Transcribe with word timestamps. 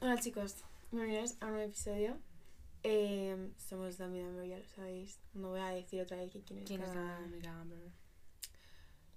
Hola 0.00 0.16
chicos, 0.16 0.54
bienvenidos 0.92 1.34
a 1.40 1.46
un 1.46 1.54
nuevo 1.54 1.66
episodio. 1.66 2.16
Eh, 2.84 3.50
somos 3.56 3.98
Dami 3.98 4.20
Damber, 4.20 4.46
ya 4.46 4.58
lo 4.58 4.64
sabéis. 4.64 5.18
No 5.34 5.48
voy 5.48 5.60
a 5.60 5.70
decir 5.70 6.00
otra 6.00 6.18
vez 6.18 6.30
que 6.30 6.40
quién 6.42 6.60
es 6.60 6.66
¿Quién 6.66 6.82
es 6.82 6.94
Damber? 6.94 7.90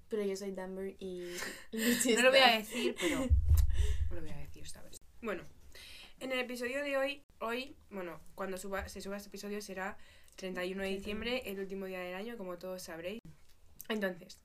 Pero 0.10 0.24
yo 0.24 0.36
soy 0.36 0.52
Damber 0.54 0.96
y... 0.98 1.36
No 2.16 2.22
lo 2.24 2.32
voy 2.32 2.40
a 2.40 2.58
decir, 2.58 2.96
pero 3.00 3.20
lo 4.10 4.22
voy 4.22 4.32
a 4.32 4.38
decir 4.38 4.64
esta 4.64 4.82
vez. 4.82 5.00
Bueno, 5.22 5.44
en 6.20 6.32
el 6.32 6.40
episodio 6.40 6.84
de 6.84 6.98
hoy, 6.98 7.24
hoy, 7.40 7.76
bueno, 7.92 8.20
cuando 8.34 8.58
suba, 8.58 8.90
se 8.90 9.02
suba 9.02 9.18
este 9.18 9.30
episodio 9.30 9.62
será 9.62 10.00
31 10.38 10.82
de 10.82 10.90
diciembre, 10.90 11.44
el 11.46 11.60
último 11.60 11.86
día 11.86 12.00
del 12.00 12.16
año, 12.16 12.38
como 12.38 12.58
todos 12.58 12.82
sabréis. 12.82 13.22
Entonces, 13.88 14.40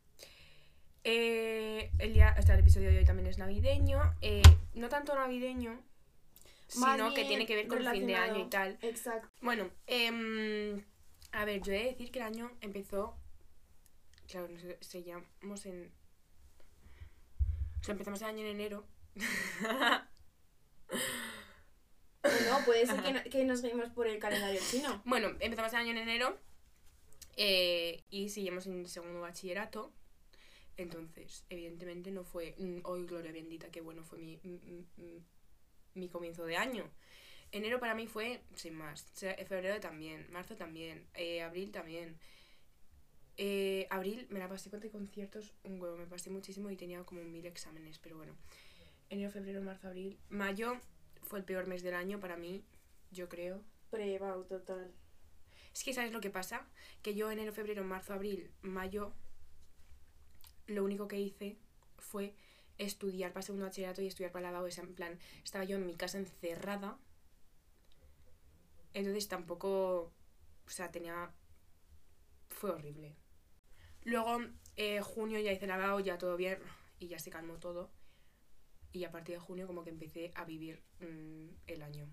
eh, 1.03 1.91
el 1.99 2.13
día, 2.13 2.37
o 2.39 2.43
sea, 2.43 2.57
el 2.57 2.61
episodio 2.61 2.91
de 2.91 2.99
hoy 2.99 3.05
también 3.07 3.27
es 3.27 3.39
navideño. 3.39 4.15
eh, 4.21 4.43
no 4.75 4.91
tanto 4.91 5.15
navideño, 5.15 5.83
sino 6.69 7.15
que 7.15 7.25
tiene 7.25 7.47
que 7.47 7.55
ver 7.57 7.69
con 7.69 7.79
el 7.79 7.89
fin 7.91 8.07
de 8.07 8.17
año 8.17 8.47
y 8.47 8.51
tal. 8.51 8.79
Exacto. 8.83 9.29
Bueno, 9.41 9.71
em, 9.87 10.83
a 11.33 11.45
ver, 11.45 11.63
yo 11.63 11.73
he 11.73 11.79
de 11.79 11.85
decir 11.91 12.11
que 12.11 12.19
el 12.21 12.25
año 12.27 12.51
empezó. 12.61 13.17
Claro, 14.29 14.49
nos 14.49 14.63
seguíamos 14.81 15.67
en. 15.67 15.93
O 17.81 17.85
sea, 17.85 17.93
empezamos 17.93 18.21
el 18.23 18.29
año 18.29 18.41
en 18.41 18.47
enero. 18.49 18.87
Bueno, 22.23 22.59
puede 22.65 22.87
ser 22.87 23.03
que, 23.03 23.13
no- 23.13 23.23
que 23.31 23.45
nos 23.45 23.63
guiemos 23.63 23.91
por 23.91 24.07
el 24.09 24.19
calendario 24.19 24.61
chino. 24.69 25.01
bueno, 25.05 25.29
empezamos 25.41 25.73
el 25.73 25.79
año 25.79 25.91
en 25.93 25.99
enero. 25.99 26.39
eh, 27.37 28.03
y 28.11 28.31
seguimos 28.31 28.67
en 28.67 28.87
segundo 28.89 29.21
bachillerato. 29.21 29.93
Entonces, 30.79 31.45
evidentemente 31.49 32.11
no 32.11 32.25
fue. 32.25 32.55
mm, 32.59 32.81
Hoy, 32.85 33.07
gloria 33.07 33.31
bendita, 33.33 33.71
qué 33.71 33.81
bueno 33.81 34.03
fue 34.05 34.19
mi, 34.19 34.37
mm, 34.43 35.03
mm, 35.03 35.25
mi 35.97 36.09
comienzo 36.09 36.45
de 36.45 36.57
año. 36.57 36.89
Enero 37.53 37.81
para 37.81 37.95
mí 37.95 38.07
fue 38.07 38.43
sin 38.55 38.75
más. 38.75 39.07
O 39.15 39.19
sea, 39.19 39.35
febrero 39.47 39.81
también, 39.81 40.27
marzo 40.31 40.57
también, 40.57 41.07
eh, 41.15 41.43
abril 41.43 41.73
también. 41.73 42.19
Eh, 43.39 43.87
abril 43.91 44.27
me 44.31 44.39
la 44.39 44.49
pasé 44.49 44.71
con 44.71 44.81
conciertos 44.89 45.53
un 45.63 45.81
huevo, 45.81 45.97
me 45.97 46.07
pasé 46.07 46.31
muchísimo 46.31 46.71
y 46.71 46.77
tenía 46.77 47.03
como 47.05 47.23
mil 47.23 47.45
exámenes, 47.47 47.99
pero 47.99 48.17
bueno. 48.17 48.35
Enero, 49.09 49.31
febrero, 49.31 49.63
marzo, 49.63 49.89
abril. 49.89 50.19
Mayo 50.29 50.81
fue 51.23 51.39
el 51.39 51.45
peor 51.45 51.67
mes 51.67 51.83
del 51.83 51.95
año 51.95 52.19
para 52.21 52.37
mí, 52.37 52.65
yo 53.11 53.29
creo. 53.29 53.63
Prebau, 53.91 54.45
total. 54.45 54.93
Es 55.73 55.85
que, 55.85 55.93
¿sabes 55.93 56.13
lo 56.13 56.21
que 56.21 56.31
pasa? 56.31 56.67
Que 57.03 57.15
yo 57.15 57.31
enero, 57.31 57.53
febrero, 57.53 57.85
marzo, 57.85 58.15
abril, 58.15 58.51
mayo, 58.63 59.13
lo 60.67 60.85
único 60.85 61.07
que 61.07 61.21
hice 61.21 61.57
fue 61.99 62.35
estudiar 62.79 63.33
para 63.33 63.43
segundo 63.43 63.67
bachillerato 63.67 64.03
y 64.03 64.07
estudiar 64.07 64.33
para 64.33 64.51
la 64.51 64.59
BAU. 64.59 64.69
En 64.77 64.95
plan, 64.95 65.19
estaba 65.45 65.65
yo 65.65 65.77
en 65.77 65.87
mi 65.87 65.95
casa 65.95 66.19
encerrada. 66.19 66.99
Entonces 68.95 69.29
tampoco, 69.29 70.13
o 70.67 70.71
sea, 70.71 70.91
tenía... 70.91 71.33
Fue 72.49 72.71
horrible. 72.71 73.17
Luego, 74.05 74.39
eh, 74.77 75.01
junio 75.01 75.39
ya 75.41 75.53
hice 75.53 75.67
la 75.67 76.01
ya 76.01 76.17
todo 76.17 76.37
bien, 76.37 76.59
y 76.99 77.09
ya 77.09 77.19
se 77.19 77.31
calmó 77.31 77.59
todo. 77.59 77.91
Y 78.93 79.05
a 79.05 79.11
partir 79.11 79.35
de 79.35 79.41
junio 79.41 79.67
como 79.67 79.85
que 79.85 79.91
empecé 79.91 80.33
a 80.35 80.45
vivir 80.45 80.83
mm, 81.01 81.49
el 81.67 81.83
año. 81.83 82.09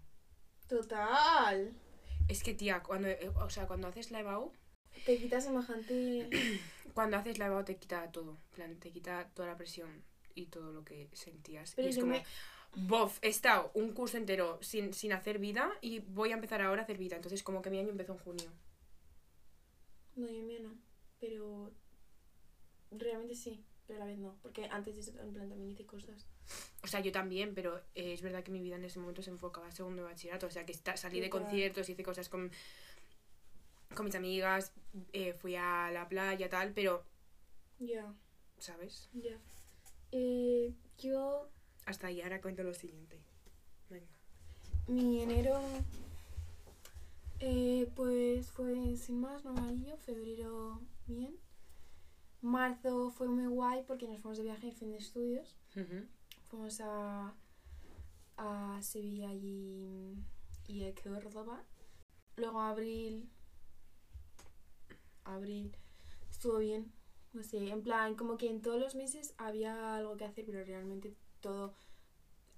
Total. 0.67 1.73
Es 2.27 2.43
que, 2.43 2.53
tía, 2.53 2.83
cuando, 2.83 3.07
eh, 3.07 3.31
o 3.35 3.49
sea, 3.49 3.67
cuando 3.67 3.87
haces 3.87 4.11
la 4.11 4.19
EBAU, 4.19 4.51
Te 5.05 5.17
quitas 5.17 5.45
semejante... 5.45 6.29
cuando 6.93 7.17
haces 7.17 7.37
la 7.37 7.45
EBAU 7.45 7.63
te 7.63 7.77
quita 7.77 8.11
todo. 8.11 8.37
Plan, 8.51 8.77
te 8.79 8.91
quita 8.91 9.29
toda 9.33 9.47
la 9.47 9.57
presión 9.57 10.03
y 10.35 10.47
todo 10.47 10.71
lo 10.71 10.83
que 10.83 11.09
sentías. 11.13 11.73
Pero 11.75 11.87
y 11.87 11.91
es 11.91 11.97
como, 11.97 12.11
me- 12.13 12.23
bof, 12.75 13.19
he 13.21 13.27
estado 13.29 13.71
un 13.73 13.93
curso 13.93 14.17
entero 14.17 14.59
sin, 14.61 14.93
sin 14.93 15.13
hacer 15.13 15.39
vida 15.39 15.71
y 15.81 15.99
voy 15.99 16.31
a 16.31 16.35
empezar 16.35 16.61
ahora 16.61 16.81
a 16.81 16.83
hacer 16.85 16.97
vida. 16.97 17.15
Entonces, 17.15 17.43
como 17.43 17.61
que 17.61 17.69
mi 17.69 17.79
año 17.79 17.89
empezó 17.89 18.13
en 18.13 18.19
junio. 18.19 18.51
No, 20.15 20.29
yo 20.29 20.43
mío 20.43 20.59
no. 20.61 20.75
Pero... 21.19 21.71
Realmente 22.91 23.33
sí, 23.35 23.63
pero 23.87 23.97
a 23.97 23.99
la 24.01 24.05
vez 24.05 24.19
no. 24.19 24.37
Porque 24.41 24.65
antes 24.65 24.93
de 24.95 25.01
eso, 25.01 25.11
en 25.19 25.33
plan, 25.33 25.49
también 25.49 25.71
hice 25.71 25.85
cosas. 25.85 26.27
O 26.83 26.87
sea, 26.87 26.99
yo 26.99 27.11
también, 27.11 27.55
pero 27.55 27.77
eh, 27.95 28.13
es 28.13 28.21
verdad 28.21 28.43
que 28.43 28.51
mi 28.51 28.61
vida 28.61 28.75
en 28.75 28.83
ese 28.85 28.99
momento 28.99 29.21
se 29.23 29.31
enfocaba 29.31 29.67
a 29.67 29.71
segundo 29.71 30.03
de 30.03 30.09
bachillerato. 30.09 30.45
O 30.47 30.51
sea, 30.51 30.65
que 30.65 30.73
salí 30.73 31.19
de 31.19 31.29
Total. 31.29 31.41
conciertos, 31.41 31.89
hice 31.89 32.03
cosas 32.03 32.29
con, 32.29 32.51
con 33.95 34.05
mis 34.05 34.15
amigas, 34.15 34.73
eh, 35.13 35.33
fui 35.33 35.55
a 35.55 35.89
la 35.91 36.07
playa, 36.07 36.49
tal, 36.49 36.73
pero, 36.73 37.03
Ya, 37.79 38.13
¿sabes? 38.59 39.09
ya. 39.13 39.37
Eh, 40.15 40.71
yo... 40.99 41.49
Hasta 41.87 42.07
ahí, 42.07 42.21
ahora 42.21 42.39
cuento 42.39 42.61
lo 42.63 42.75
siguiente. 42.75 43.19
Venga. 43.89 44.05
Mi 44.87 45.21
enero, 45.21 45.59
eh, 47.39 47.91
pues 47.95 48.51
fue 48.51 48.95
sin 48.95 49.19
más, 49.19 49.43
normalillo. 49.43 49.97
Febrero, 49.97 50.79
bien. 51.07 51.35
Marzo 52.41 53.09
fue 53.09 53.27
muy 53.27 53.47
guay 53.47 53.83
porque 53.87 54.07
nos 54.07 54.19
fuimos 54.21 54.37
de 54.37 54.43
viaje 54.43 54.67
en 54.67 54.75
fin 54.75 54.91
de 54.91 54.97
estudios. 54.97 55.55
Fuimos 56.49 56.79
a, 56.81 57.33
a 58.37 58.79
Sevilla 58.83 59.33
y, 59.33 60.15
y 60.67 60.83
a 60.83 60.93
Córdoba. 60.93 61.63
Luego 62.35 62.61
abril, 62.61 63.29
abril, 65.23 65.75
estuvo 66.29 66.59
bien. 66.59 66.91
No 67.33 67.43
sé, 67.43 67.67
en 67.69 67.81
plan, 67.81 68.15
como 68.15 68.37
que 68.37 68.47
en 68.49 68.61
todos 68.61 68.79
los 68.79 68.95
meses 68.95 69.33
había 69.37 69.95
algo 69.95 70.15
que 70.17 70.25
hacer, 70.25 70.45
pero 70.45 70.63
realmente 70.63 71.15
todo, 71.41 71.73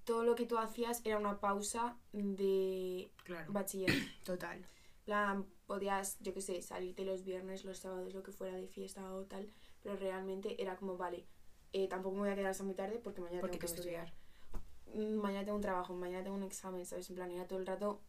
todo 0.04 0.22
lo 0.24 0.34
que 0.34 0.44
tú 0.46 0.58
hacías 0.58 1.00
era 1.04 1.18
una 1.18 1.40
pausa 1.40 1.96
de 2.12 3.10
Claro. 3.24 3.52
bachiller. 3.52 3.90
Total. 4.24 4.66
plan, 5.06 5.46
podías, 5.66 6.18
yo 6.20 6.34
qué 6.34 6.40
sé, 6.40 6.60
salirte 6.62 7.04
los 7.04 7.22
viernes, 7.24 7.64
los 7.64 7.78
sábados, 7.78 8.12
lo 8.12 8.22
que 8.24 8.32
fuera 8.32 8.56
de 8.56 8.66
fiesta 8.66 9.14
o 9.14 9.24
tal, 9.24 9.48
pero 9.82 9.94
realmente 9.96 10.60
era 10.60 10.76
como, 10.76 10.96
vale, 10.96 11.24
eh, 11.72 11.86
tampoco 11.88 12.16
me 12.16 12.22
voy 12.22 12.30
a 12.30 12.34
quedar 12.34 12.50
hasta 12.50 12.64
muy 12.64 12.74
tarde 12.74 12.98
porque 12.98 13.20
mañana 13.20 13.40
Porque 13.40 13.58
tengo 13.58 13.68
que 13.68 13.72
que 13.74 13.80
estudiar. 13.80 14.06
estudiar. 14.08 15.06
Mm, 15.10 15.16
Mañana 15.20 15.44
tengo 15.44 15.56
un 15.56 15.62
trabajo, 15.62 15.94
mañana 15.94 16.24
tengo 16.24 16.36
un 16.36 16.42
examen, 16.42 16.84
¿sabes? 16.84 17.08
En 17.08 17.14
plan, 17.16 17.30
era 17.30 17.46
todo 17.46 17.58
el 17.60 17.66
rato 17.66 18.00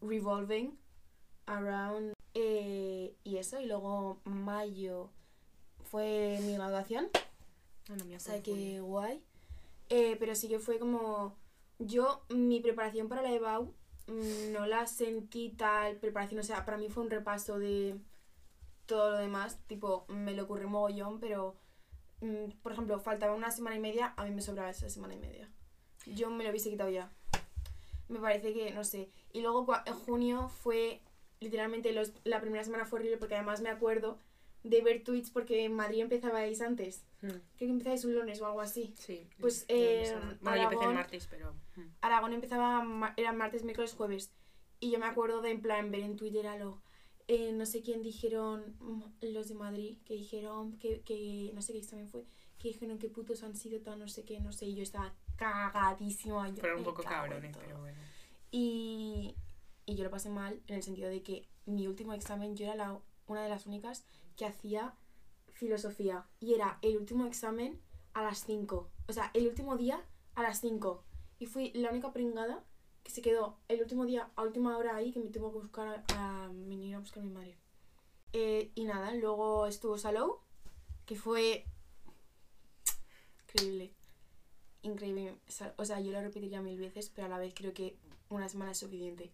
revolving 0.00 0.78
around 1.46 2.12
eh, 2.34 3.16
y 3.24 3.36
eso, 3.38 3.60
y 3.60 3.66
luego 3.66 4.20
mayo 4.24 5.10
fue 5.96 6.40
mi 6.42 6.52
graduación, 6.52 7.08
No, 7.88 7.96
no 7.96 8.04
me 8.04 8.16
o 8.16 8.20
sea 8.20 8.42
que 8.42 8.80
guay. 8.80 9.22
Eh, 9.88 10.16
pero 10.18 10.34
sí 10.34 10.46
que 10.46 10.58
fue 10.58 10.78
como. 10.78 11.34
Yo, 11.78 12.22
mi 12.28 12.60
preparación 12.60 13.08
para 13.08 13.22
la 13.22 13.32
EBAU 13.32 13.72
mm, 14.06 14.52
no 14.52 14.66
la 14.66 14.86
sentí 14.86 15.54
tal 15.56 15.96
preparación. 15.96 16.40
O 16.40 16.42
sea, 16.42 16.66
para 16.66 16.76
mí 16.76 16.90
fue 16.90 17.02
un 17.02 17.08
repaso 17.08 17.58
de 17.58 17.96
todo 18.84 19.12
lo 19.12 19.16
demás. 19.16 19.58
Tipo, 19.68 20.04
me 20.08 20.34
lo 20.34 20.42
ocurrió 20.42 20.68
mogollón, 20.68 21.18
pero. 21.18 21.56
mm, 22.20 22.50
por 22.62 22.72
ejemplo, 22.72 23.00
faltaba 23.00 23.34
una 23.34 23.50
semana 23.50 23.76
y 23.76 23.80
media, 23.80 24.12
a 24.18 24.24
mí 24.26 24.32
me 24.32 24.42
sobraba 24.42 24.68
esa 24.68 24.90
semana 24.90 25.14
y 25.14 25.18
media. 25.18 25.48
Yo 26.04 26.28
me 26.28 26.44
lo 26.44 26.50
hubiese 26.50 26.68
quitado 26.68 26.90
ya. 26.90 27.10
Me 28.08 28.20
parece 28.20 28.52
que, 28.52 28.70
no 28.72 28.84
sé. 28.84 29.08
Y 29.32 29.40
luego 29.40 29.66
en 29.86 29.94
junio 29.94 30.50
fue. 30.50 31.00
Literalmente, 31.40 31.92
los, 31.92 32.12
la 32.24 32.42
primera 32.42 32.64
semana 32.64 32.84
fue 32.84 32.98
horrible 32.98 33.16
porque 33.16 33.34
además 33.34 33.62
me 33.62 33.70
acuerdo 33.70 34.18
de 34.68 34.80
ver 34.82 35.02
tweets 35.04 35.30
porque 35.30 35.64
en 35.64 35.74
Madrid 35.74 36.00
empezabais 36.00 36.60
antes. 36.60 37.04
Mm, 37.22 37.28
Creo 37.28 37.42
que 37.56 37.64
empezáis 37.66 38.04
un 38.04 38.14
lunes 38.14 38.40
o 38.40 38.46
algo 38.46 38.60
así. 38.60 38.94
Sí. 38.98 39.28
Pues, 39.40 39.60
no 39.68 39.74
eh, 39.76 40.06
suena. 40.06 40.38
Bueno, 40.40 40.56
yo 40.56 40.62
empecé 40.64 40.84
el 40.84 40.88
Aragón- 40.90 40.94
martes, 40.94 41.26
pero. 41.30 41.54
mm. 41.76 41.80
Aragón 42.00 42.32
empezaba, 42.32 43.14
era 43.16 43.32
martes, 43.32 43.62
miércoles, 43.64 43.94
jueves. 43.94 44.32
Y 44.80 44.90
yo 44.90 44.98
me 44.98 45.06
acuerdo 45.06 45.40
de 45.40 45.50
en 45.50 45.62
plan 45.62 45.90
ver 45.90 46.02
en 46.02 46.16
Twitter 46.16 46.46
a 46.46 46.56
lo. 46.58 46.82
eh, 47.28 47.50
no 47.52 47.66
sé 47.66 47.82
quién 47.82 48.02
dijeron, 48.02 48.76
mm, 48.80 49.02
los 49.32 49.48
de 49.48 49.54
Madrid, 49.54 49.96
que 50.04 50.14
dijeron 50.14 50.78
que, 50.78 51.00
que 51.00 51.50
no 51.54 51.60
sé 51.62 51.72
qué 51.72 51.80
también 51.82 52.08
fue, 52.08 52.24
que 52.58 52.68
dijeron 52.68 52.98
que 52.98 53.08
putos 53.08 53.42
han 53.42 53.56
sido 53.56 53.80
tan 53.80 53.98
no 53.98 54.06
sé 54.08 54.24
qué, 54.24 54.38
no 54.40 54.52
sé, 54.52 54.66
y 54.66 54.74
yo 54.76 54.82
estaba 54.82 55.12
cagadísima. 55.36 56.48
yo, 56.50 56.56
Fueron 56.56 56.78
un 56.78 56.84
poco 56.84 57.02
cabrones, 57.02 57.56
pero 57.56 57.80
bueno. 57.80 57.98
Y, 58.50 59.34
y 59.86 59.94
yo 59.96 60.04
lo 60.04 60.10
pasé 60.10 60.30
mal 60.30 60.60
en 60.68 60.76
el 60.76 60.82
sentido 60.82 61.08
de 61.08 61.22
que 61.22 61.48
mi 61.66 61.86
último 61.88 62.12
examen 62.12 62.54
yo 62.56 62.66
era 62.66 62.76
la, 62.76 62.98
una 63.26 63.42
de 63.42 63.48
las 63.48 63.66
únicas 63.66 64.04
que 64.36 64.46
hacía 64.46 64.94
filosofía. 65.52 66.26
Y 66.40 66.54
era 66.54 66.78
el 66.82 66.96
último 66.96 67.26
examen 67.26 67.80
a 68.14 68.22
las 68.22 68.44
5. 68.44 68.90
O 69.08 69.12
sea, 69.12 69.30
el 69.34 69.46
último 69.46 69.76
día 69.76 70.04
a 70.34 70.42
las 70.42 70.60
5. 70.60 71.04
Y 71.38 71.46
fui 71.46 71.72
la 71.74 71.90
única 71.90 72.12
pringada 72.12 72.64
que 73.02 73.10
se 73.10 73.22
quedó 73.22 73.58
el 73.68 73.80
último 73.80 74.04
día 74.04 74.30
a 74.34 74.42
última 74.42 74.76
hora 74.76 74.96
ahí 74.96 75.12
que 75.12 75.20
me 75.20 75.30
tuvo 75.30 75.52
que 75.52 75.58
buscar 75.58 76.04
a, 76.08 76.44
a 76.44 76.48
venir 76.48 76.96
a 76.96 76.98
buscar 76.98 77.22
a 77.22 77.26
mi 77.26 77.32
madre. 77.32 77.56
Eh, 78.32 78.72
y 78.74 78.84
nada, 78.84 79.14
luego 79.14 79.66
estuvo 79.66 79.96
Salou, 79.96 80.40
que 81.06 81.16
fue 81.16 81.64
increíble. 83.42 83.94
Increíble. 84.82 85.36
O 85.76 85.84
sea, 85.84 86.00
yo 86.00 86.12
lo 86.12 86.20
repetiría 86.20 86.60
mil 86.60 86.78
veces, 86.78 87.10
pero 87.10 87.26
a 87.26 87.30
la 87.30 87.38
vez 87.38 87.54
creo 87.54 87.72
que 87.72 87.96
una 88.28 88.48
semana 88.48 88.72
es 88.72 88.78
suficiente. 88.78 89.32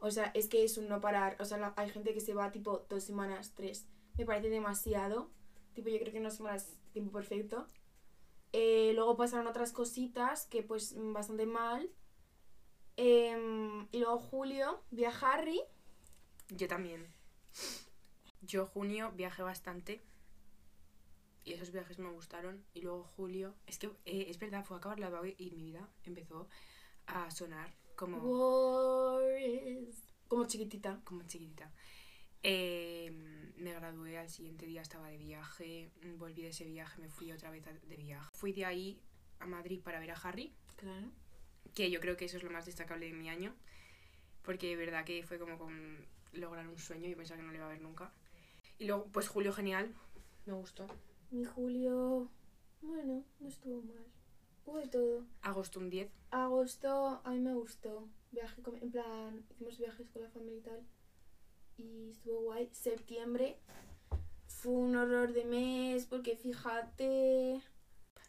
O 0.00 0.10
sea, 0.10 0.32
es 0.34 0.48
que 0.48 0.64
es 0.64 0.78
un 0.78 0.88
no 0.88 1.00
parar. 1.00 1.36
O 1.40 1.44
sea, 1.44 1.74
hay 1.76 1.90
gente 1.90 2.14
que 2.14 2.20
se 2.20 2.34
va 2.34 2.50
tipo 2.50 2.86
dos 2.88 3.04
semanas, 3.04 3.52
tres. 3.54 3.86
Me 4.16 4.24
parece 4.24 4.48
demasiado. 4.48 5.30
Tipo, 5.74 5.90
yo 5.90 5.98
creo 5.98 6.12
que 6.12 6.20
una 6.20 6.30
semana 6.30 6.56
es 6.56 6.74
tiempo 6.92 7.12
perfecto. 7.12 7.66
Eh, 8.52 8.92
luego 8.94 9.16
pasaron 9.16 9.46
otras 9.46 9.72
cositas 9.72 10.46
que 10.46 10.62
pues 10.62 10.94
bastante 10.96 11.46
mal. 11.46 11.90
Em, 12.96 13.88
y 13.92 13.98
luego 13.98 14.18
julio 14.18 14.82
vi 14.90 15.04
Harry. 15.04 15.60
Yo 16.48 16.66
también. 16.66 17.06
Yo 18.40 18.66
junio 18.66 19.12
viajé 19.12 19.42
bastante. 19.42 20.02
Y 21.44 21.52
esos 21.52 21.72
viajes 21.72 21.98
me 21.98 22.10
gustaron. 22.10 22.64
Y 22.72 22.80
luego 22.80 23.04
julio. 23.04 23.54
Es 23.66 23.78
que 23.78 23.88
eh, 24.06 24.26
es 24.28 24.38
verdad, 24.38 24.64
fue 24.64 24.76
a 24.76 24.78
acabar 24.78 24.98
la 24.98 25.08
EBAU 25.08 25.26
y 25.36 25.50
mi 25.50 25.62
vida 25.62 25.88
empezó 26.04 26.48
a 27.06 27.30
sonar 27.30 27.74
como, 28.00 28.16
Wars. 28.16 29.94
Como 30.26 30.46
chiquitita. 30.46 31.02
como 31.04 31.22
chiquitita. 31.24 31.70
Eh, 32.42 33.10
me 33.58 33.74
gradué, 33.74 34.16
al 34.16 34.30
siguiente 34.30 34.64
día 34.64 34.80
estaba 34.80 35.08
de 35.08 35.18
viaje. 35.18 35.90
Volví 36.16 36.40
de 36.40 36.48
ese 36.48 36.64
viaje, 36.64 36.98
me 36.98 37.10
fui 37.10 37.30
otra 37.30 37.50
vez 37.50 37.62
de 37.64 37.96
viaje. 37.96 38.30
Fui 38.32 38.54
de 38.54 38.64
ahí 38.64 38.98
a 39.38 39.46
Madrid 39.46 39.82
para 39.82 40.00
ver 40.00 40.12
a 40.12 40.14
Harry. 40.14 40.54
Claro. 40.76 41.10
Que 41.74 41.90
yo 41.90 42.00
creo 42.00 42.16
que 42.16 42.24
eso 42.24 42.38
es 42.38 42.42
lo 42.42 42.50
más 42.50 42.64
destacable 42.64 43.04
de 43.04 43.12
mi 43.12 43.28
año. 43.28 43.54
Porque 44.42 44.68
de 44.68 44.76
verdad 44.76 45.04
que 45.04 45.22
fue 45.22 45.38
como 45.38 45.58
con 45.58 46.06
lograr 46.32 46.66
un 46.68 46.78
sueño. 46.78 47.06
Yo 47.06 47.18
pensaba 47.18 47.38
que 47.38 47.44
no 47.44 47.52
le 47.52 47.58
iba 47.58 47.66
a 47.66 47.70
ver 47.70 47.82
nunca. 47.82 48.14
Y 48.78 48.86
luego, 48.86 49.08
pues 49.12 49.28
julio 49.28 49.52
genial. 49.52 49.94
Me 50.46 50.54
gustó. 50.54 50.86
Mi 51.30 51.44
julio. 51.44 52.30
Bueno, 52.80 53.26
no 53.40 53.48
estuvo 53.48 53.82
mal. 53.82 54.06
Hubo 54.64 54.78
de 54.78 54.88
todo. 54.88 55.24
Agosto 55.42 55.80
un 55.80 55.90
10. 55.90 56.10
Agosto 56.30 57.20
a 57.24 57.30
mí 57.30 57.40
me 57.40 57.54
gustó. 57.54 58.08
Viaje 58.30 58.62
con- 58.62 58.76
en 58.76 58.90
plan, 58.90 59.44
hicimos 59.50 59.78
viajes 59.78 60.08
con 60.10 60.22
la 60.22 60.30
familia 60.30 60.58
y 60.58 60.62
tal. 60.62 60.86
Y 61.76 62.10
estuvo 62.10 62.40
guay. 62.42 62.68
Septiembre 62.72 63.58
fue 64.46 64.72
un 64.72 64.94
horror 64.96 65.32
de 65.32 65.44
mes 65.44 66.06
porque 66.06 66.36
fíjate. 66.36 67.60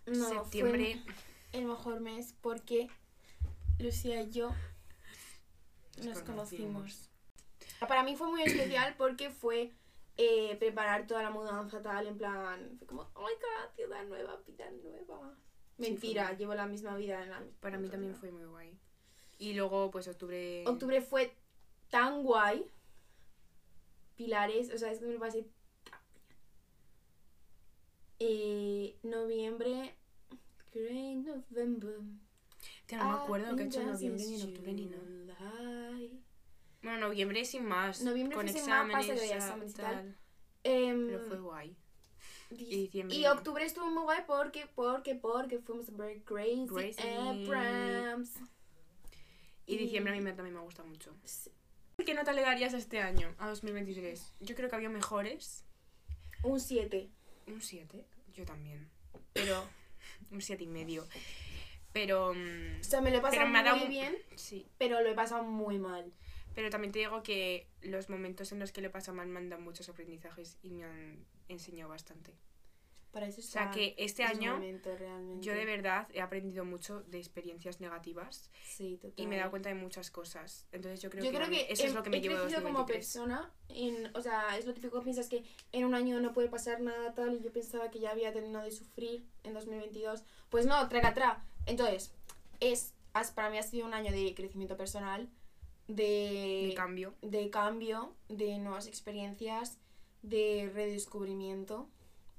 No, 0.08 0.30
Septiembre. 0.30 1.04
fue 1.52 1.60
el 1.60 1.66
mejor 1.68 2.00
mes 2.00 2.34
porque 2.42 2.90
Lucía 3.80 4.22
y 4.24 4.32
yo 4.32 4.50
Nos 5.98 6.06
nos 6.08 6.22
conocimos. 6.24 6.74
conocimos. 6.74 7.10
Para 7.88 8.04
mí 8.04 8.16
fue 8.16 8.28
muy 8.30 8.42
especial 8.44 8.96
porque 8.98 9.30
fue 9.30 9.74
eh, 10.18 10.56
preparar 10.58 11.08
toda 11.08 11.24
la 11.24 11.30
mudanza 11.32 11.82
tal, 11.82 12.06
en 12.08 12.18
plan, 12.18 12.76
fue 12.78 12.88
como, 12.88 13.02
oh 13.16 13.22
my 13.22 13.34
god, 13.34 13.76
ciudad 13.76 14.04
nueva, 14.06 14.38
vida 14.48 14.70
nueva. 14.72 15.36
Mentira, 15.78 16.34
llevo 16.38 16.54
la 16.54 16.68
misma 16.68 16.96
vida 16.96 17.24
en 17.24 17.30
la 17.30 17.44
Para 17.60 17.78
mí 17.78 17.90
también 17.90 18.16
fue 18.16 18.32
muy 18.32 18.46
guay. 18.46 18.78
Y 19.40 19.54
luego, 19.54 19.90
pues 19.90 20.08
octubre. 20.08 20.64
Octubre 20.68 21.02
fue 21.02 21.34
tan 21.90 22.24
guay. 22.24 22.66
Pilares, 24.16 24.72
o 24.72 24.78
sea, 24.78 24.92
es 24.92 25.00
que 25.00 25.06
me 25.06 25.14
lo 25.14 25.20
pasé 25.20 25.48
tan 25.84 26.00
bien. 26.14 26.38
Eh, 28.20 28.98
noviembre. 29.04 29.96
Great 30.74 31.26
November. 31.26 32.00
Tía, 32.86 33.00
no 33.00 33.06
me 33.06 33.24
acuerdo 33.24 33.56
que 33.56 33.64
he 33.64 33.66
hecho 33.66 33.82
en 33.82 33.88
noviembre 33.88 34.26
ni 34.26 34.42
en 34.42 34.48
octubre 34.50 34.74
ni 34.74 34.86
nada. 34.86 35.92
Bueno, 36.84 36.98
noviembre 37.00 37.46
sin 37.46 37.66
más. 37.66 38.02
Noviembre 38.02 38.36
con 38.36 38.48
fue 38.48 38.60
sin 38.60 38.70
más, 38.70 38.92
pasa 38.92 39.14
que 39.14 39.14
exámenes, 39.14 39.44
exámenes 39.44 39.72
y 39.72 39.76
tal. 39.76 39.96
tal. 39.96 40.18
Em, 40.64 41.08
Pero 41.08 41.20
fue 41.22 41.40
guay. 41.40 41.76
Dic- 42.52 42.68
y 42.70 42.76
diciembre- 42.88 43.16
y 43.18 43.26
octubre 43.26 43.66
estuvo 43.66 43.90
muy 43.90 44.04
guay 44.04 44.20
porque, 44.28 44.68
porque, 44.76 45.16
porque 45.16 45.60
fuimos 45.60 45.90
a 45.90 45.92
ver 45.94 46.22
Crazy, 46.24 46.68
Crazy. 46.68 47.02
Abrams. 47.08 48.32
Y 49.66 49.78
diciembre 49.78 50.14
a 50.14 50.16
mí 50.16 50.22
me- 50.22 50.34
también 50.34 50.56
me 50.56 50.62
gusta 50.62 50.84
mucho. 50.84 51.16
¿Qué 52.06 52.14
nota 52.16 52.34
le 52.34 52.42
darías 52.42 52.74
a 52.74 52.78
este 52.78 53.00
año, 53.00 53.34
a 53.38 53.48
2023? 53.48 54.34
Yo 54.40 54.56
creo 54.56 54.70
que 54.70 54.76
había 54.76 54.90
mejores. 54.90 55.66
Un 56.44 56.60
7. 56.60 57.10
Un 57.48 57.62
7, 57.62 58.06
yo 58.34 58.44
también. 58.46 58.90
Pero. 59.34 59.64
Un 60.32 60.42
7 60.42 60.64
y 60.64 60.68
medio. 60.68 61.08
Pero. 61.94 62.34
mm, 62.34 62.80
O 62.80 62.84
sea, 62.84 63.02
me 63.02 63.12
lo 63.12 63.18
he 63.18 63.22
pasado 63.22 63.52
dado 63.52 63.76
muy 63.76 63.84
un- 63.86 63.90
bien, 63.90 64.16
Sí. 64.36 64.66
pero 64.78 65.02
lo 65.02 65.10
he 65.10 65.14
pasado 65.14 65.44
muy 65.44 65.78
mal. 65.78 66.12
Pero 66.56 66.70
también 66.70 66.92
te 66.92 67.00
digo 67.00 67.22
que 67.24 67.68
los 67.82 68.10
momentos 68.10 68.52
en 68.52 68.60
los 68.60 68.72
que 68.72 68.82
lo 68.82 68.88
he 68.88 68.92
pasado 68.92 69.16
mal 69.16 69.28
me 69.28 69.40
han 69.40 69.50
dado 69.50 69.62
muchos 69.62 69.88
aprendizajes 69.88 70.58
y 70.64 70.72
me 70.72 70.84
han 70.86 71.26
enseñado 71.52 71.90
bastante. 71.90 72.34
Para 73.12 73.28
eso 73.28 73.42
O 73.42 73.44
sea 73.44 73.72
que 73.72 73.94
este 73.98 74.24
año 74.24 74.54
momento, 74.54 74.90
yo 75.42 75.54
de 75.54 75.66
verdad 75.66 76.08
he 76.14 76.22
aprendido 76.22 76.64
mucho 76.64 77.02
de 77.04 77.18
experiencias 77.18 77.82
negativas 77.82 78.50
Sí, 78.64 79.02
y 79.18 79.28
me 79.28 79.36
he 79.36 79.40
dado 79.40 79.52
cuenta 79.52 79.68
de 79.68 79.76
muchas 79.76 80.10
cosas. 80.12 80.66
Entonces 80.72 81.02
yo 81.02 81.10
creo 81.10 81.26
yo 81.26 81.32
que, 81.32 81.38
creo 81.38 81.50
que 81.50 81.68
eso 81.70 81.84
he, 81.84 81.88
es 81.88 81.94
lo 81.94 82.04
que 82.04 82.10
me 82.10 82.22
llevo 82.22 82.40
crecido 82.40 82.64
como 82.64 82.80
2023. 82.80 82.98
persona. 82.98 83.52
En, 83.68 84.16
o 84.16 84.22
sea, 84.22 84.58
es 84.58 84.66
lo 84.66 84.74
típico 84.74 85.02
piensas 85.02 85.28
que 85.28 85.44
en 85.74 85.84
un 85.84 85.94
año 85.94 86.22
no 86.22 86.32
puede 86.32 86.48
pasar 86.48 86.80
nada 86.80 87.14
tal. 87.14 87.36
Y 87.36 87.44
yo 87.44 87.52
pensaba 87.52 87.92
que 87.92 88.00
ya 88.00 88.12
había 88.12 88.32
terminado 88.32 88.64
de 88.64 88.72
sufrir 88.72 89.26
en 89.44 89.54
2022. 89.54 90.24
Pues 90.50 90.66
no, 90.66 90.88
traga 90.88 91.10
atrás. 91.10 91.38
Entonces, 91.66 92.14
es, 92.62 92.94
para 93.36 93.50
mí 93.50 93.58
ha 93.58 93.64
sido 93.64 93.86
un 93.86 93.94
año 93.94 94.14
de 94.14 94.34
crecimiento 94.34 94.78
personal, 94.78 95.30
de, 95.90 96.68
De 96.70 96.74
cambio. 96.78 97.14
de 97.22 97.50
cambio, 97.50 98.16
de 98.30 98.58
nuevas 98.58 98.88
experiencias, 98.88 99.78
de 100.22 100.70
redescubrimiento, 100.74 101.90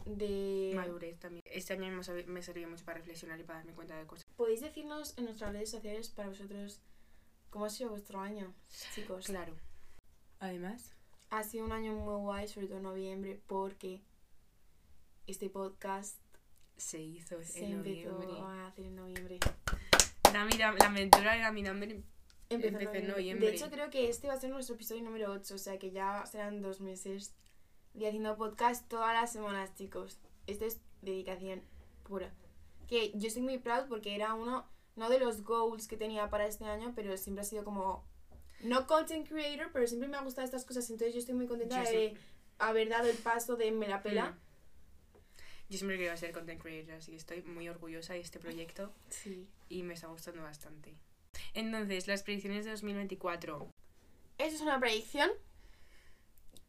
de... 0.04 0.72
Madurez 0.74 1.18
también. 1.18 1.42
Este 1.46 1.72
año 1.74 1.90
me 2.26 2.42
sirvió 2.42 2.68
mucho 2.68 2.84
para 2.84 2.98
reflexionar 2.98 3.38
y 3.40 3.44
para 3.44 3.60
darme 3.60 3.72
cuenta 3.74 3.96
de 3.98 4.06
cosas. 4.06 4.24
¿Podéis 4.36 4.60
decirnos 4.60 5.16
en 5.16 5.24
nuestras 5.26 5.52
redes 5.52 5.70
sociales 5.70 6.08
para 6.08 6.28
vosotros 6.28 6.80
cómo 7.50 7.66
ha 7.66 7.70
sido 7.70 7.90
vuestro 7.90 8.20
año, 8.20 8.52
chicos? 8.94 9.26
Claro. 9.26 9.54
Además, 10.40 10.92
Ha 11.30 11.44
sido 11.44 11.64
un 11.64 11.72
año 11.72 11.94
muy 11.94 12.14
guay, 12.20 12.46
sobre 12.48 12.66
todo 12.66 12.76
en 12.78 12.82
noviembre, 12.82 13.40
porque 13.46 14.02
este 15.26 15.48
podcast 15.50 16.18
se 16.76 17.00
hizo 17.00 17.42
se 17.42 17.64
en 17.64 17.72
empezó 17.74 18.10
noviembre. 18.12 18.40
a 18.40 18.66
hacer 18.66 18.84
en 18.86 18.96
noviembre. 18.96 19.38
La, 20.32 20.44
mira- 20.44 20.72
la 20.72 20.86
aventura 20.86 21.34
de 21.34 21.40
la 21.40 21.52
Midamber 21.52 22.02
Empezó 22.50 22.76
Empezó 22.78 22.92
en 22.94 23.06
noviembre. 23.08 23.46
De 23.48 23.54
hecho, 23.54 23.70
creo 23.70 23.88
que 23.88 24.10
este 24.10 24.28
va 24.28 24.34
a 24.34 24.36
ser 24.40 24.50
nuestro 24.50 24.74
episodio 24.74 25.02
número 25.02 25.30
8, 25.32 25.54
o 25.54 25.58
sea 25.58 25.78
que 25.78 25.90
ya 25.90 26.26
serán 26.26 26.60
dos 26.60 26.80
meses 26.82 27.34
de 27.94 28.06
haciendo 28.08 28.36
podcast 28.36 28.88
todas 28.88 29.14
las 29.14 29.32
semanas, 29.32 29.74
chicos. 29.74 30.18
Esto 30.46 30.64
es 30.64 30.80
dedicación 31.02 31.62
pura. 32.04 32.32
Que 32.88 33.12
yo 33.14 33.28
estoy 33.28 33.42
muy 33.42 33.58
proud 33.58 33.88
porque 33.88 34.14
era 34.14 34.34
uno, 34.34 34.66
no 34.96 35.08
de 35.08 35.18
los 35.18 35.42
goals 35.42 35.88
que 35.88 35.96
tenía 35.96 36.30
para 36.30 36.46
este 36.46 36.64
año, 36.64 36.92
pero 36.94 37.16
siempre 37.16 37.42
ha 37.42 37.44
sido 37.44 37.64
como, 37.64 38.04
no 38.62 38.86
content 38.86 39.28
creator, 39.28 39.70
pero 39.72 39.86
siempre 39.86 40.08
me 40.08 40.16
ha 40.16 40.22
gustado 40.22 40.44
estas 40.44 40.64
cosas, 40.64 40.88
entonces 40.90 41.14
yo 41.14 41.20
estoy 41.20 41.34
muy 41.34 41.46
contenta 41.46 41.84
Yo 41.84 41.90
de 41.90 42.16
haber 42.58 42.88
dado 42.88 43.08
el 43.08 43.16
paso 43.16 43.56
de 43.56 43.72
me 43.72 43.88
la 43.88 44.02
pela. 44.02 44.30
Mm. 44.30 44.38
Yo 45.70 45.78
siempre 45.78 45.96
quería 45.96 46.16
ser 46.16 46.32
content 46.32 46.60
creator, 46.60 46.94
así 46.94 47.12
que 47.12 47.16
estoy 47.16 47.42
muy 47.42 47.68
orgullosa 47.68 48.12
de 48.12 48.20
este 48.20 48.38
proyecto 48.38 48.92
Sí. 49.08 49.48
y 49.68 49.82
me 49.82 49.94
está 49.94 50.08
gustando 50.08 50.42
bastante. 50.42 50.94
Entonces, 51.54 52.06
las 52.06 52.22
predicciones 52.22 52.66
de 52.66 52.72
2024. 52.72 53.68
Esto 54.38 54.54
es 54.54 54.60
una 54.60 54.78
predicción 54.78 55.30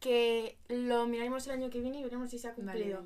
que 0.03 0.57
lo 0.67 1.07
miraremos 1.07 1.45
el 1.48 1.53
año 1.53 1.69
que 1.69 1.79
viene 1.79 2.00
y 2.00 2.03
veremos 2.03 2.29
si 2.29 2.38
se 2.38 2.50
ha 2.50 2.53
cumplido. 2.53 3.05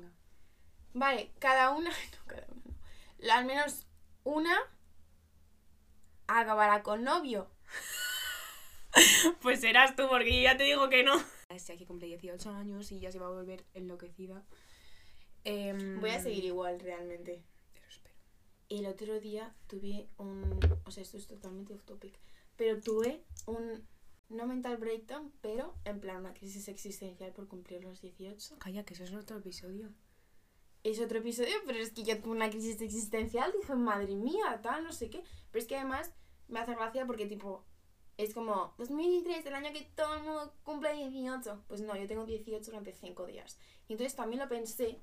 Vale, 0.94 1.30
cada 1.38 1.70
una, 1.70 1.90
no, 2.12 2.18
cada 2.26 2.46
una, 2.48 2.62
no. 2.66 2.74
La- 3.18 3.38
al 3.38 3.44
menos 3.46 3.86
una 4.24 4.58
acabará 6.26 6.82
con 6.82 7.04
novio. 7.04 7.48
Pues 9.42 9.60
serás 9.60 9.94
tú, 9.94 10.08
porque 10.08 10.34
yo 10.34 10.42
ya 10.42 10.56
te 10.56 10.64
digo 10.64 10.88
que 10.88 11.04
no. 11.04 11.12
Este 11.50 11.72
aquí 11.74 11.84
cumple 11.86 12.08
18 12.08 12.50
años 12.50 12.90
y 12.90 12.98
ya 12.98 13.12
se 13.12 13.18
va 13.20 13.26
a 13.26 13.30
volver 13.30 13.64
enloquecida. 13.74 14.42
Em, 15.44 16.00
Voy 16.00 16.10
a 16.10 16.20
seguir 16.20 16.44
igual 16.44 16.80
realmente. 16.80 17.44
Eso 17.74 17.86
espero. 17.88 18.14
El 18.70 18.86
otro 18.86 19.20
día 19.20 19.54
tuve 19.68 20.08
un, 20.16 20.58
o 20.84 20.90
sea, 20.90 21.02
esto 21.02 21.16
es 21.16 21.26
totalmente 21.28 21.74
off 21.74 21.84
topic, 21.84 22.18
pero 22.56 22.80
tuve 22.80 23.22
un, 23.46 23.86
no 24.28 24.46
mental 24.46 24.76
breakdown, 24.76 25.32
pero 25.40 25.74
en 25.84 26.00
plan 26.00 26.18
una 26.18 26.34
crisis 26.34 26.68
existencial 26.68 27.32
por 27.32 27.48
cumplir 27.48 27.82
los 27.82 28.00
18. 28.00 28.58
Calla, 28.58 28.84
que 28.84 28.94
eso 28.94 29.04
es 29.04 29.12
otro 29.14 29.38
episodio. 29.38 29.92
es 30.84 31.00
otro 31.00 31.18
episodio, 31.18 31.54
pero 31.66 31.78
es 31.78 31.92
que 31.92 32.04
yo 32.04 32.20
tuve 32.20 32.36
una 32.36 32.50
crisis 32.50 32.80
existencial, 32.80 33.52
dije, 33.52 33.74
madre 33.74 34.14
mía, 34.14 34.60
tal, 34.62 34.84
no 34.84 34.92
sé 34.92 35.10
qué. 35.10 35.22
Pero 35.50 35.62
es 35.62 35.68
que 35.68 35.76
además 35.76 36.14
me 36.46 36.60
hace 36.60 36.74
gracia 36.74 37.06
porque, 37.06 37.26
tipo, 37.26 37.64
es 38.16 38.34
como 38.34 38.74
2023, 38.78 39.46
el 39.46 39.54
año 39.54 39.72
que 39.72 39.82
todo 39.94 40.14
el 40.14 40.22
mundo 40.24 40.54
cumple 40.64 40.92
18. 40.92 41.64
Pues 41.68 41.80
no, 41.80 41.96
yo 41.96 42.06
tengo 42.06 42.26
18 42.26 42.64
durante 42.64 42.92
5 42.92 43.26
días. 43.26 43.58
Y 43.86 43.92
entonces 43.92 44.16
también 44.16 44.40
lo 44.40 44.48
pensé 44.48 45.00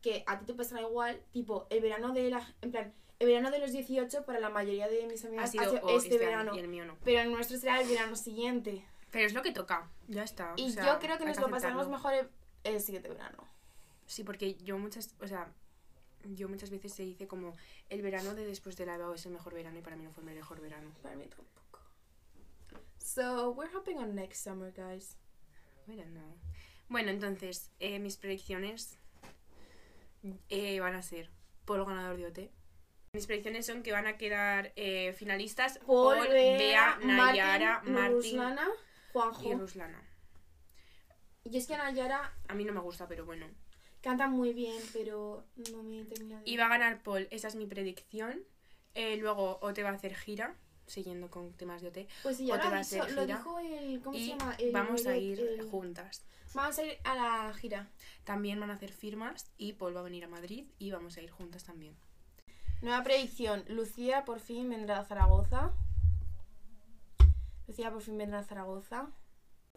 que 0.00 0.24
a 0.26 0.38
ti 0.38 0.46
te 0.46 0.54
pasará 0.54 0.82
igual, 0.82 1.22
tipo, 1.32 1.66
el 1.70 1.80
verano 1.80 2.12
de 2.12 2.30
la. 2.30 2.54
En 2.62 2.70
plan, 2.70 2.94
el 3.22 3.28
verano 3.28 3.52
de 3.52 3.60
los 3.60 3.70
18 3.70 4.24
para 4.24 4.40
la 4.40 4.50
mayoría 4.50 4.88
de 4.88 5.06
mis 5.06 5.24
Ha 5.24 5.28
sido 5.28 5.40
ha 5.40 5.46
sido 5.46 5.88
este, 5.96 6.14
año 6.16 6.18
verano. 6.18 6.56
y 6.56 6.58
el 6.58 6.66
mío 6.66 6.84
no. 6.84 6.98
Pero 7.04 7.20
el 7.20 7.30
nuestro 7.30 7.56
será 7.56 7.80
el 7.80 7.88
verano 7.88 8.16
siguiente. 8.16 8.84
Pero 9.12 9.26
es 9.26 9.32
lo 9.32 9.42
que 9.42 9.52
toca. 9.52 9.88
Ya 10.08 10.24
está. 10.24 10.54
Y 10.56 10.70
o 10.70 10.70
sea, 10.70 10.86
yo 10.86 10.98
creo 10.98 11.18
que 11.18 11.24
nos 11.26 11.38
lo 11.38 11.48
pasaremos 11.48 11.88
mejor 11.88 12.14
el, 12.14 12.28
el 12.64 12.80
siguiente 12.80 13.08
verano. 13.08 13.46
Sí, 14.06 14.24
porque 14.24 14.54
yo 14.56 14.76
muchas, 14.76 15.14
o 15.20 15.28
sea, 15.28 15.52
yo 16.24 16.48
muchas 16.48 16.70
veces 16.70 16.92
se 16.92 17.04
dice 17.04 17.28
como 17.28 17.52
el 17.90 18.02
verano 18.02 18.34
de 18.34 18.44
después 18.44 18.76
de 18.76 18.86
la 18.86 18.96
EBAU 18.96 19.14
es 19.14 19.24
el 19.24 19.32
mejor 19.32 19.54
verano 19.54 19.78
y 19.78 19.82
para 19.82 19.94
mí 19.94 20.02
no 20.02 20.10
fue 20.10 20.24
el 20.24 20.34
mejor 20.34 20.60
verano. 20.60 20.90
Para 21.00 21.14
mí 21.14 21.26
tampoco. 21.26 21.78
So, 22.98 23.50
we're 23.50 23.70
hopping 23.72 23.98
on 23.98 24.16
next 24.16 24.42
summer, 24.42 24.72
guys. 24.72 25.16
I 25.86 25.94
don't 25.94 26.10
know. 26.10 26.34
Bueno, 26.88 27.10
entonces, 27.10 27.70
eh, 27.78 28.00
mis 28.00 28.16
predicciones 28.16 28.98
eh, 30.48 30.80
van 30.80 30.96
a 30.96 31.02
ser 31.02 31.30
Polo 31.64 31.86
ganador 31.86 32.16
de 32.16 32.26
OT. 32.26 32.61
Mis 33.14 33.26
predicciones 33.26 33.66
son 33.66 33.82
que 33.82 33.92
van 33.92 34.06
a 34.06 34.16
quedar 34.16 34.72
eh, 34.74 35.12
finalistas 35.12 35.76
Paul, 35.86 36.16
Paul, 36.16 36.28
Bea, 36.30 36.96
Nayara, 37.04 37.82
Martín, 37.84 38.10
Ruslana, 38.14 38.66
Juanjo. 39.12 39.50
y 39.50 39.54
Ruslana. 39.54 40.02
Y 41.44 41.54
es 41.58 41.66
que 41.66 41.76
Nayara 41.76 42.32
A 42.48 42.54
mí 42.54 42.64
no 42.64 42.72
me 42.72 42.80
gusta, 42.80 43.06
pero 43.06 43.26
bueno. 43.26 43.46
canta 44.00 44.28
muy 44.28 44.54
bien, 44.54 44.80
pero 44.94 45.44
no 45.70 45.82
me 45.82 46.04
termina 46.04 46.40
de... 46.40 46.48
Y 46.50 46.56
va 46.56 46.64
a 46.64 46.68
ganar 46.70 47.02
Paul, 47.02 47.28
esa 47.30 47.48
es 47.48 47.54
mi 47.54 47.66
predicción. 47.66 48.44
Eh, 48.94 49.18
luego 49.18 49.58
OT 49.60 49.80
va 49.84 49.90
a 49.90 49.92
hacer 49.92 50.14
gira, 50.14 50.54
siguiendo 50.86 51.28
con 51.30 51.52
temas 51.52 51.82
de 51.82 51.88
OT. 51.88 51.98
Pues 52.22 52.38
sí, 52.38 52.46
ya 52.46 52.54
o 52.54 52.56
lo, 52.56 52.70
va 52.70 52.76
a 52.78 52.80
hacer 52.80 53.12
lo 53.12 53.24
gira 53.24 53.36
dijo 53.36 53.58
el... 53.58 54.00
¿Cómo 54.00 54.16
se 54.16 54.26
llama? 54.26 54.54
El 54.58 54.72
vamos 54.72 55.04
a 55.04 55.18
ir 55.18 55.38
el- 55.38 55.68
juntas. 55.68 56.24
Vamos 56.54 56.78
a 56.78 56.82
ir 56.82 56.96
a 57.04 57.14
la 57.14 57.52
gira. 57.52 57.90
También 58.24 58.58
van 58.58 58.70
a 58.70 58.74
hacer 58.74 58.90
firmas 58.90 59.52
y 59.58 59.74
Paul 59.74 59.94
va 59.94 60.00
a 60.00 60.04
venir 60.04 60.24
a 60.24 60.28
Madrid 60.28 60.64
y 60.78 60.90
vamos 60.92 61.18
a 61.18 61.20
ir 61.20 61.30
juntas 61.30 61.64
también. 61.64 61.94
Nueva 62.82 63.02
predicción. 63.04 63.64
Lucía 63.68 64.24
por 64.24 64.40
fin 64.40 64.68
vendrá 64.68 64.98
a 64.98 65.04
Zaragoza. 65.04 65.72
Lucía 67.66 67.90
por 67.90 68.02
fin 68.02 68.18
vendrá 68.18 68.40
a 68.40 68.44
Zaragoza. 68.44 69.08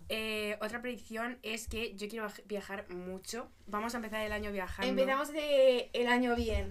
Eh, 0.10 0.58
otra 0.62 0.82
predicción 0.82 1.40
es 1.42 1.68
que 1.68 1.96
yo 1.96 2.08
quiero 2.10 2.28
viaj- 2.28 2.44
viajar 2.46 2.90
mucho. 2.94 3.50
Vamos 3.68 3.94
a 3.94 3.98
empezar 3.98 4.22
el 4.26 4.32
año 4.32 4.52
viajando. 4.52 4.90
Empezamos 4.90 5.32
de 5.32 5.90
el 5.94 6.08
año 6.08 6.36
bien. 6.36 6.70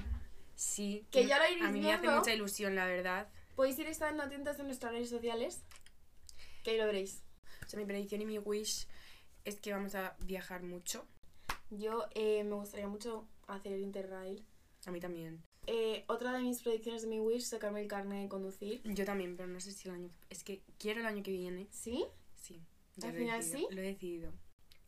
Sí. 0.57 1.07
Que 1.11 1.27
ya 1.27 1.39
lo 1.39 1.47
iréis 1.47 1.65
A 1.65 1.71
mí 1.71 1.81
me 1.81 1.93
hace 1.93 2.09
mucha 2.09 2.33
ilusión, 2.35 2.75
la 2.75 2.87
verdad. 2.87 3.29
Podéis 3.57 3.79
ir 3.79 3.87
estando 3.87 4.23
atentos 4.23 4.59
en 4.59 4.67
nuestras 4.67 4.93
redes 4.93 5.11
sociales. 5.11 5.63
Que 6.63 6.73
ahí 6.73 6.79
lo 6.79 6.87
veréis. 6.87 7.23
O 7.65 7.69
sea, 7.69 7.79
mi 7.79 7.87
predicción 7.87 8.23
y 8.23 8.27
mi 8.27 8.39
wish 8.39 8.87
es 9.45 9.61
que 9.61 9.73
vamos 9.73 9.95
a 9.95 10.17
viajar 10.21 10.63
mucho. 10.63 11.07
Yo 11.71 12.07
eh, 12.15 12.45
me 12.45 12.55
gustaría 12.55 12.89
mucho 12.89 13.27
hacer 13.47 13.73
el 13.73 13.81
Interrail. 13.83 14.45
A 14.87 14.91
mí 14.91 15.01
también. 15.01 15.43
Eh, 15.67 16.05
otra 16.09 16.33
de 16.33 16.41
mis 16.41 16.63
predicciones 16.63 17.03
de 17.03 17.09
mi 17.09 17.21
wish 17.21 17.43
es 17.43 17.49
sacarme 17.49 17.81
el 17.81 17.89
carnet 17.89 18.23
de 18.23 18.29
conducir. 18.29 18.83
Yo 18.85 19.05
también, 19.05 19.37
pero 19.37 19.49
no 19.49 19.61
sé 19.61 19.73
si 19.73 19.89
el 19.89 19.95
año... 19.95 20.11
Es 20.31 20.45
que 20.45 20.63
quiero 20.79 21.01
el 21.01 21.07
año 21.07 21.23
que 21.23 21.33
viene. 21.33 21.69
¿Sí? 21.71 22.05
Sí. 22.35 22.63
¿Al 23.03 23.13
final 23.13 23.41
decidido, 23.41 23.69
sí? 23.69 23.75
Lo 23.75 23.83
he 23.83 23.87
decidido. 23.87 24.33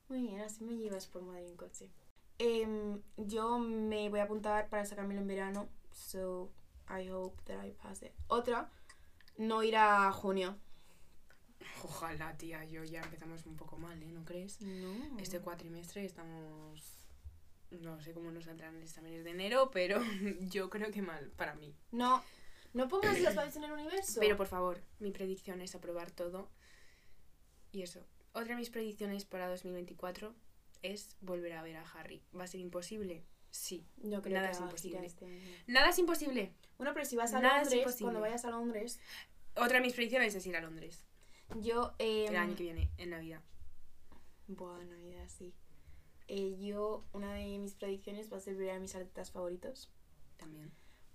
Muy 0.08 0.22
bien, 0.22 0.40
así 0.40 0.62
me 0.64 0.76
llevas 0.76 1.06
por 1.06 1.22
Madrid 1.22 1.48
en 1.48 1.56
coche. 1.56 1.90
Em, 2.38 3.00
yo 3.16 3.58
me 3.58 4.08
voy 4.08 4.20
a 4.20 4.24
apuntar 4.24 4.68
para 4.68 4.84
sacármelo 4.84 5.20
en 5.20 5.26
verano. 5.26 5.68
So, 5.90 6.52
I 6.88 7.08
hope 7.10 7.42
that 7.44 7.64
I 7.64 7.72
pass 7.72 8.02
it. 8.02 8.12
Otra, 8.28 8.70
no 9.38 9.62
ir 9.62 9.76
a 9.76 10.12
junio. 10.12 10.56
Ojalá, 11.82 12.36
tía. 12.36 12.64
Yo 12.64 12.84
ya 12.84 13.00
empezamos 13.02 13.46
un 13.46 13.56
poco 13.56 13.78
mal, 13.78 14.00
¿eh? 14.02 14.12
¿No 14.12 14.24
crees? 14.24 14.60
No. 14.60 15.18
Este 15.18 15.40
cuatrimestre 15.40 16.04
estamos... 16.04 17.00
No 17.70 18.00
sé 18.00 18.12
cómo 18.12 18.30
nos 18.30 18.44
saldrán 18.44 18.74
los 18.74 18.82
exámenes 18.84 19.24
de 19.24 19.30
enero, 19.30 19.70
pero 19.72 20.00
yo 20.40 20.70
creo 20.70 20.90
que 20.90 21.02
mal 21.02 21.30
para 21.36 21.54
mí. 21.54 21.74
No, 21.90 22.22
no 22.72 22.88
pongas 22.88 23.20
los 23.20 23.34
vibes 23.34 23.56
en 23.56 23.64
el 23.64 23.72
universo. 23.72 24.20
Pero 24.20 24.36
por 24.36 24.46
favor, 24.46 24.80
mi 24.98 25.10
predicción 25.10 25.60
es 25.60 25.74
aprobar 25.74 26.10
todo. 26.10 26.50
Y 27.72 27.82
eso. 27.82 28.06
Otra 28.32 28.50
de 28.54 28.56
mis 28.56 28.70
predicciones 28.70 29.24
para 29.24 29.48
2024 29.48 30.34
es 30.82 31.16
volver 31.20 31.52
a 31.54 31.62
ver 31.62 31.76
a 31.76 31.82
Harry. 31.92 32.22
¿Va 32.38 32.44
a 32.44 32.46
ser 32.46 32.60
imposible? 32.60 33.24
Sí. 33.50 33.86
Yo 33.96 34.20
creo 34.22 34.34
nada 34.34 34.48
que 34.48 34.52
es 34.56 34.60
imposible. 34.60 35.06
este. 35.06 35.26
Nada 35.66 35.88
es 35.90 35.98
imposible. 35.98 36.54
Bueno, 36.76 36.92
pero 36.94 37.06
si 37.06 37.16
vas 37.16 37.32
a 37.34 37.40
Nada 37.40 37.62
es 37.62 37.70
Londres, 37.72 37.96
cuando 38.00 38.20
vayas 38.20 38.44
a 38.44 38.50
Londres, 38.50 39.00
Otra 39.56 39.78
de 39.78 39.80
mis 39.80 39.94
predicciones 39.94 40.34
es 40.34 40.46
ir 40.46 40.56
a 40.56 40.60
Londres. 40.60 41.02
yo... 41.60 41.94
em, 41.98 42.28
El 42.28 42.36
año 42.36 42.54
que 42.54 42.64
viene, 42.64 42.90
en 42.98 43.10
Navidad. 43.10 43.42
Buah, 44.48 44.84
Navidad, 44.84 45.26
sí. 45.28 45.54
Eh, 46.28 46.56
yo, 46.60 47.04
una 47.12 47.34
de 47.34 47.58
mis 47.58 47.74
predicciones 47.74 48.32
va 48.32 48.38
a 48.38 48.40
ser 48.40 48.56
ver 48.56 48.70
a 48.70 48.78
mis 48.78 48.94
artistas 48.94 49.30
favoritos. 49.30 49.90
También. 50.36 50.72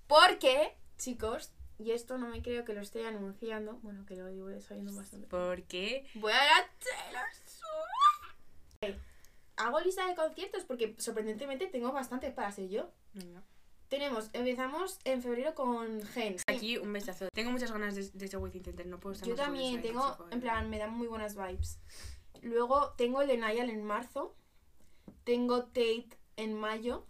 Porque, 0.08 0.76
chicos, 0.98 1.52
y 1.78 1.92
esto 1.92 2.18
no 2.18 2.28
me 2.28 2.42
creo 2.42 2.64
que 2.64 2.74
lo 2.74 2.82
esté 2.82 3.06
anunciando, 3.06 3.80
bueno, 3.82 4.06
que 4.06 4.16
lo 4.16 4.28
digo 4.28 4.48
sabiendo 4.62 4.96
bastante. 4.96 5.28
Porque 5.28 6.06
Voy 6.14 6.32
a 6.32 6.40
ver 6.40 6.50
a 6.50 6.70
Taylor 6.80 7.28
Swift. 7.46 9.02
Hago 9.58 9.80
lista 9.80 10.08
de 10.08 10.16
conciertos 10.16 10.64
porque 10.64 10.96
sorprendentemente 10.98 11.68
tengo 11.68 11.92
bastantes 11.92 12.34
para 12.34 12.52
ser 12.52 12.70
yo. 12.70 12.90
Venga. 13.14 13.44
Tenemos, 13.90 14.30
empezamos 14.34 15.00
en 15.04 15.22
febrero 15.22 15.54
con 15.54 16.02
Gens. 16.04 16.44
Aquí 16.48 16.78
un 16.78 16.94
besazo. 16.94 17.28
Tengo 17.34 17.52
muchas 17.52 17.72
ganas 17.72 17.94
de, 17.96 18.10
de 18.14 18.38
Within 18.38 18.64
Center. 18.64 18.86
No 18.88 19.00
puedo 19.00 19.14
estar 19.14 19.28
Yo 19.28 19.36
más 19.36 19.46
también 19.46 19.82
tengo, 19.82 20.18
en 20.32 20.40
plan, 20.40 20.70
me 20.70 20.78
dan 20.78 20.94
muy 20.94 21.08
buenas 21.08 21.36
vibes. 21.36 21.78
Luego 22.42 22.94
tengo 22.98 23.22
el 23.22 23.28
de 23.28 23.38
Niall 23.38 23.70
en 23.70 23.84
marzo. 23.84 24.34
Tengo 25.24 25.66
Tate 25.66 26.10
en 26.38 26.54
mayo. 26.54 27.06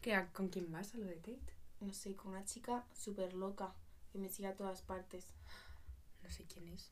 ¿Qué, 0.00 0.26
¿Con 0.32 0.48
quién 0.48 0.70
vas 0.70 0.94
a 0.94 0.98
lo 0.98 1.06
de 1.06 1.16
Tate? 1.16 1.54
No 1.80 1.92
sé, 1.92 2.14
con 2.16 2.32
una 2.32 2.44
chica 2.44 2.86
súper 2.94 3.34
loca 3.34 3.74
que 4.12 4.18
me 4.18 4.28
sigue 4.28 4.48
a 4.48 4.56
todas 4.56 4.82
partes. 4.82 5.34
No 6.22 6.30
sé 6.30 6.44
quién 6.44 6.68
es. 6.68 6.90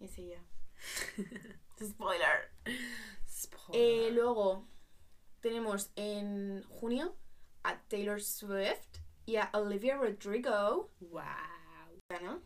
Es 0.00 0.18
ella. 0.18 0.42
Spoiler. 1.82 2.50
Spoiler. 3.28 3.72
Eh, 3.74 4.10
luego 4.12 4.66
tenemos 5.40 5.90
en 5.96 6.62
junio 6.68 7.16
a 7.62 7.80
Taylor 7.88 8.20
Swift 8.22 8.98
y 9.26 9.36
a 9.36 9.50
Olivia 9.54 9.96
Rodrigo. 9.96 10.90
Wow. 11.00 11.22
¿no? 12.22 12.42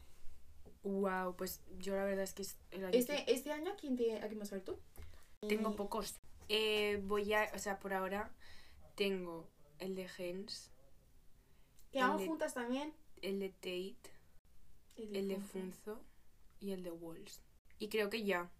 Wow, 0.83 1.35
pues 1.37 1.62
yo 1.79 1.97
la 1.97 2.05
verdad 2.05 2.25
es 2.25 2.35
que 2.35 2.43
es 2.43 2.59
el 2.71 2.85
año 2.85 2.93
que- 2.93 2.99
Este, 2.99 3.33
este 3.33 3.53
año, 3.53 3.73
¿a 3.73 3.76
quién, 3.76 3.97
te, 3.97 4.19
¿a 4.21 4.26
quién 4.29 4.38
vas 4.38 4.53
a 4.53 4.57
ver 4.57 4.64
tú? 4.64 4.79
tengo 5.49 5.75
pocos. 5.76 6.19
Eh, 6.49 7.01
voy 7.05 7.33
a, 7.33 7.51
o 7.55 7.59
sea, 7.59 7.79
por 7.79 7.95
ahora 7.95 8.31
tengo 8.95 9.49
el 9.79 9.95
de 9.95 10.09
Gens, 10.09 10.71
Que 11.93 12.01
de- 12.05 12.27
juntas 12.27 12.55
también. 12.55 12.93
el 13.23 13.39
de 13.41 13.49
Tate, 13.51 14.11
el 14.97 15.29
de 15.29 15.41
Funzo 15.41 16.01
y 16.61 16.73
el 16.73 16.83
de 16.83 16.91
Walls. 16.91 17.41
Y 17.79 17.89
creo 17.89 18.11
que 18.11 18.25
ya. 18.25 18.51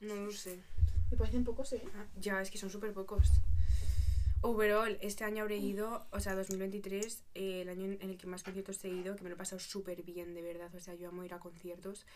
No 0.00 0.14
lo 0.14 0.32
sé. 0.32 0.62
Me 1.10 1.16
parecen 1.16 1.44
pocos, 1.44 1.72
¿eh? 1.72 1.82
Ah, 1.96 2.06
Ya, 2.18 2.40
es 2.40 2.50
que 2.50 2.58
son 2.58 2.70
súper 2.70 2.92
pocos. 2.92 3.30
Overall, 4.40 4.98
este 5.02 5.24
año 5.24 5.42
habré 5.42 5.56
ido, 5.56 6.06
o 6.12 6.20
sea, 6.20 6.34
2023, 6.36 7.24
eh, 7.34 7.62
el 7.62 7.68
año 7.68 7.86
en 7.86 7.98
en 8.00 8.10
el 8.10 8.16
que 8.18 8.26
más 8.28 8.44
conciertos 8.44 8.82
he 8.84 8.88
ido, 8.88 9.16
que 9.16 9.22
me 9.24 9.30
lo 9.30 9.34
he 9.34 9.38
pasado 9.38 9.58
súper 9.58 10.02
bien, 10.02 10.32
de 10.34 10.42
verdad. 10.42 10.72
O 10.74 10.80
sea, 10.80 10.94
yo 10.94 11.08
amo 11.08 11.24
ir 11.24 11.34
a 11.34 11.40
conciertos 11.40 12.06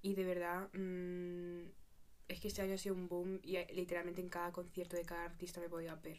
y 0.00 0.14
de 0.14 0.24
verdad, 0.24 0.70
mm, 0.72 1.68
es 2.28 2.40
que 2.40 2.48
este 2.48 2.62
año 2.62 2.74
ha 2.74 2.78
sido 2.78 2.94
un 2.94 3.08
boom 3.08 3.40
y 3.42 3.56
eh, 3.56 3.66
literalmente 3.72 4.20
en 4.20 4.28
cada 4.28 4.52
concierto 4.52 4.96
de 4.96 5.04
cada 5.04 5.24
artista 5.24 5.60
me 5.60 5.68
podía 5.68 5.94
ver. 5.96 6.18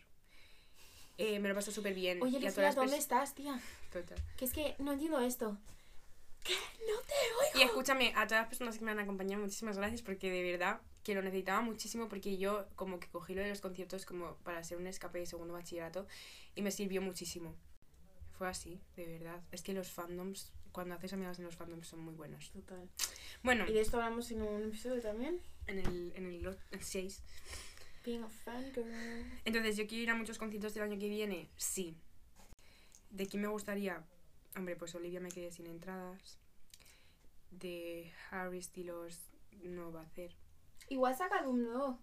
Eh, 1.18 1.40
me 1.40 1.50
lo 1.50 1.56
paso 1.56 1.72
súper 1.72 1.94
bien. 1.94 2.22
Oye, 2.22 2.38
y 2.38 2.42
Lucía, 2.42 2.74
¿dónde 2.74 2.98
estás, 2.98 3.34
tía? 3.34 3.60
Total. 3.92 4.18
Que 4.38 4.46
es 4.46 4.54
que 4.54 4.76
no 4.80 4.94
entiendo 4.94 5.20
esto. 5.20 5.58
¿Qué? 6.44 6.54
No 6.88 7.00
te 7.02 7.58
Y 7.58 7.62
oigo. 7.62 7.70
escúchame, 7.72 8.10
a 8.16 8.28
todas 8.28 8.42
las 8.44 8.48
personas 8.48 8.78
que 8.78 8.86
me 8.86 8.92
han 8.92 9.00
acompañado, 9.00 9.42
muchísimas 9.44 9.78
gracias 9.78 10.02
porque 10.02 10.30
de 10.32 10.44
verdad 10.52 10.80
que 11.04 11.16
lo 11.16 11.22
necesitaba 11.22 11.62
muchísimo 11.62 12.08
porque 12.08 12.38
yo 12.38 12.68
como 12.76 13.00
que 13.00 13.08
cogí 13.10 13.34
lo 13.34 13.42
de 13.42 13.50
los 13.50 13.62
conciertos 13.62 14.06
como 14.06 14.36
para 14.44 14.60
hacer 14.60 14.78
un 14.78 14.88
escape 14.88 15.20
de 15.20 15.26
segundo 15.26 15.54
bachillerato 15.54 16.06
y 16.56 16.62
me 16.62 16.72
sirvió 16.72 17.02
muchísimo. 17.02 17.56
Fue 18.38 18.48
así, 18.48 18.80
de 18.96 19.08
verdad. 19.08 19.42
Es 19.52 19.64
que 19.64 19.74
los 19.74 19.90
fandoms, 19.90 20.52
cuando 20.72 20.94
haces 20.94 21.14
amigas 21.14 21.40
en 21.40 21.46
los 21.46 21.56
fandoms 21.56 21.88
son 21.88 22.02
muy 22.02 22.14
buenos. 22.14 22.52
Total. 22.52 22.88
Bueno, 23.42 23.66
Y 23.68 23.74
de 23.74 23.82
esto 23.82 23.98
hablamos 23.98 24.30
en 24.32 24.44
un 24.44 24.64
episodio 24.64 25.02
también. 25.02 25.42
En 25.68 25.80
el, 25.80 26.14
en 26.16 26.26
el 26.26 26.58
6. 26.80 27.22
Being 28.06 28.24
a 28.24 28.30
fangirl. 28.30 28.92
Entonces, 29.46 29.78
¿yo 29.78 29.86
quiero 29.88 30.04
ir 30.04 30.10
a 30.10 30.16
muchos 30.16 30.38
conciertos 30.38 30.74
del 30.74 30.84
año 30.84 30.98
que 30.98 31.10
viene? 31.10 31.50
Sí. 31.58 31.96
¿De 33.10 33.28
quién 33.28 33.42
me 33.42 33.48
gustaría? 33.48 34.04
Hombre, 34.56 34.76
pues 34.76 34.96
Olivia 34.96 35.20
me 35.20 35.30
quedé 35.30 35.52
sin 35.52 35.68
entradas. 35.68 36.38
De 37.52 38.12
Harry 38.32 38.62
Styles 38.62 39.32
no 39.64 39.92
va 39.92 40.02
a 40.02 40.04
hacer. 40.04 40.36
Igual 40.90 41.16
saca 41.16 41.40
álbum 41.40 41.64
nuevo. 41.64 42.00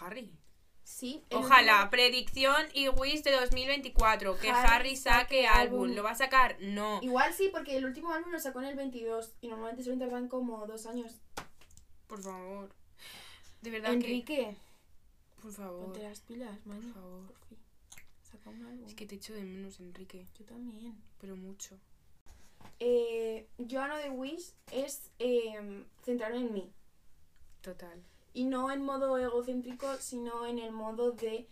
Harry. 0.00 0.38
Sí. 0.84 1.24
Ojalá, 1.30 1.88
predicción 1.90 2.66
y 2.74 2.88
wish 2.88 3.22
de 3.22 3.32
2024. 3.32 4.38
Que 4.38 4.50
Harry 4.50 4.96
saque 4.96 5.46
álbum. 5.46 5.82
álbum. 5.82 5.96
¿Lo 5.96 6.02
va 6.02 6.10
a 6.10 6.14
sacar? 6.14 6.56
No. 6.60 7.00
Igual 7.02 7.32
sí, 7.32 7.48
porque 7.52 7.76
el 7.76 7.84
último 7.84 8.12
álbum 8.12 8.32
lo 8.32 8.40
sacó 8.40 8.60
en 8.60 8.68
el 8.68 8.76
22 8.76 9.34
y 9.40 9.48
normalmente 9.48 9.82
suelen 9.82 10.00
tardar 10.00 10.28
como 10.28 10.66
dos 10.66 10.86
años. 10.86 11.22
Por 12.06 12.22
favor. 12.22 12.74
De 13.62 13.70
verdad 13.70 13.92
Enrique, 13.94 14.24
que. 14.24 14.56
Por 15.40 15.52
favor. 15.52 15.84
ponte 15.84 16.02
las 16.02 16.20
pilas, 16.20 16.58
Por 16.58 16.74
man. 16.74 16.82
favor. 16.92 17.26
Por 17.26 17.36
fin. 17.48 17.58
Saca 18.22 18.50
un 18.50 18.64
álbum. 18.64 18.86
Es 18.86 18.94
que 18.94 19.06
te 19.06 19.14
echo 19.14 19.32
de 19.34 19.44
menos, 19.44 19.80
Enrique. 19.80 20.26
Yo 20.38 20.44
también. 20.44 20.94
Pero 21.20 21.36
mucho. 21.36 21.78
Eh, 22.80 23.48
yo 23.58 23.80
ano 23.80 23.96
de 23.96 24.10
Wish 24.10 24.52
es 24.72 25.10
eh, 25.18 25.84
centrarme 26.04 26.38
en 26.38 26.52
mí. 26.52 26.72
Total. 27.60 28.02
Y 28.34 28.44
no 28.44 28.70
en 28.70 28.82
modo 28.82 29.18
egocéntrico, 29.18 29.96
sino 29.98 30.46
en 30.46 30.58
el 30.58 30.72
modo 30.72 31.12
de 31.12 31.46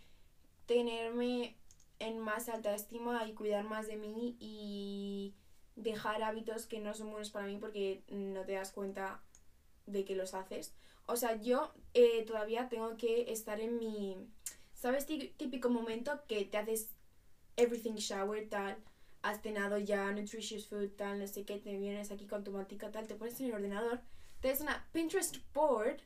tenerme 0.65 1.55
en 1.99 2.19
más 2.19 2.49
alta 2.49 2.73
estima 2.73 3.27
y 3.27 3.33
cuidar 3.33 3.63
más 3.63 3.87
de 3.87 3.95
mí 3.95 4.35
y 4.39 5.33
dejar 5.75 6.23
hábitos 6.23 6.65
que 6.65 6.79
no 6.79 6.93
son 6.93 7.11
buenos 7.11 7.29
para 7.29 7.45
mí 7.45 7.57
porque 7.57 8.03
no 8.09 8.43
te 8.43 8.53
das 8.53 8.71
cuenta 8.71 9.21
de 9.85 10.03
que 10.03 10.15
los 10.15 10.33
haces. 10.33 10.73
O 11.11 11.15
sea, 11.17 11.35
yo 11.41 11.73
eh, 11.93 12.23
todavía 12.25 12.69
tengo 12.69 12.95
que 12.97 13.31
estar 13.31 13.59
en 13.59 13.77
mi, 13.79 14.17
¿sabes? 14.73 15.05
Tí- 15.05 15.33
Típico 15.37 15.69
momento 15.69 16.21
que 16.27 16.45
te 16.45 16.57
haces 16.57 16.89
everything 17.57 17.95
shower, 17.95 18.47
tal, 18.49 18.77
has 19.21 19.41
cenado 19.41 19.77
ya, 19.77 20.09
nutritious 20.11 20.67
food, 20.67 20.89
tal, 20.95 21.19
no 21.19 21.27
sé 21.27 21.43
qué, 21.45 21.57
te 21.59 21.77
vienes 21.77 22.11
aquí 22.11 22.25
con 22.27 22.43
tu 22.43 22.51
matica, 22.51 22.91
tal, 22.91 23.07
te 23.07 23.15
pones 23.15 23.39
en 23.41 23.47
el 23.47 23.53
ordenador, 23.53 23.99
te 24.39 24.47
das 24.47 24.61
una 24.61 24.87
Pinterest 24.93 25.37
board, 25.53 25.97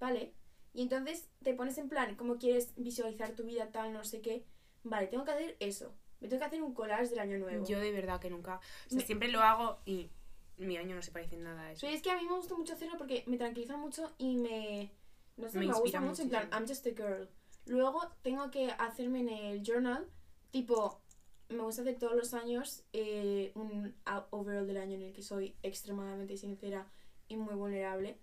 ¿vale? 0.00 0.32
Y 0.74 0.82
entonces 0.82 1.28
te 1.42 1.54
pones 1.54 1.78
en 1.78 1.88
plan, 1.88 2.16
cómo 2.16 2.36
quieres 2.36 2.72
visualizar 2.76 3.30
tu 3.30 3.44
vida, 3.44 3.70
tal, 3.70 3.92
no 3.92 4.04
sé 4.04 4.20
qué. 4.20 4.44
Vale, 4.84 5.06
tengo 5.06 5.24
que 5.24 5.30
hacer 5.30 5.56
eso. 5.60 5.94
Me 6.20 6.28
tengo 6.28 6.40
que 6.40 6.46
hacer 6.46 6.62
un 6.62 6.74
collage 6.74 7.08
del 7.10 7.18
año 7.20 7.38
nuevo. 7.38 7.64
Yo 7.66 7.78
de 7.78 7.92
verdad 7.92 8.20
que 8.20 8.28
nunca. 8.30 8.56
O 8.86 8.90
sea, 8.90 8.98
Me- 8.98 9.06
siempre 9.06 9.28
lo 9.28 9.40
hago 9.40 9.78
y 9.86 10.10
mi 10.58 10.76
año 10.76 10.94
no 10.94 11.02
se 11.02 11.10
parece 11.12 11.36
en 11.36 11.44
nada 11.44 11.62
a 11.62 11.72
eso. 11.72 11.86
Sí, 11.86 11.92
es 11.92 12.02
que 12.02 12.10
a 12.10 12.16
mí 12.16 12.26
me 12.26 12.36
gusta 12.36 12.54
mucho 12.54 12.74
hacerlo 12.74 12.96
porque 12.98 13.24
me 13.26 13.36
tranquiliza 13.36 13.76
mucho 13.76 14.14
y 14.18 14.36
me. 14.36 14.92
No 15.36 15.48
sé, 15.50 15.58
Me 15.58 15.66
me, 15.66 15.72
gusta 15.74 16.00
mucho. 16.00 16.22
En 16.22 16.28
plan. 16.30 16.48
I'm 16.52 16.66
just 16.66 16.86
a 16.86 16.90
girl. 16.90 17.28
Luego 17.66 18.00
tengo 18.22 18.50
que 18.50 18.70
hacerme 18.70 19.20
en 19.20 19.28
el 19.28 19.62
journal, 19.62 20.08
tipo, 20.50 21.02
me 21.48 21.62
gusta 21.62 21.82
hacer 21.82 21.98
todos 21.98 22.14
los 22.14 22.32
años 22.32 22.84
eh, 22.92 23.52
un 23.54 23.94
overall 24.30 24.66
del 24.66 24.76
año 24.76 24.94
en 24.94 25.02
el 25.02 25.12
que 25.12 25.22
soy 25.22 25.56
extremadamente 25.62 26.36
sincera 26.36 26.90
y 27.28 27.36
muy 27.36 27.54
vulnerable. 27.54 28.20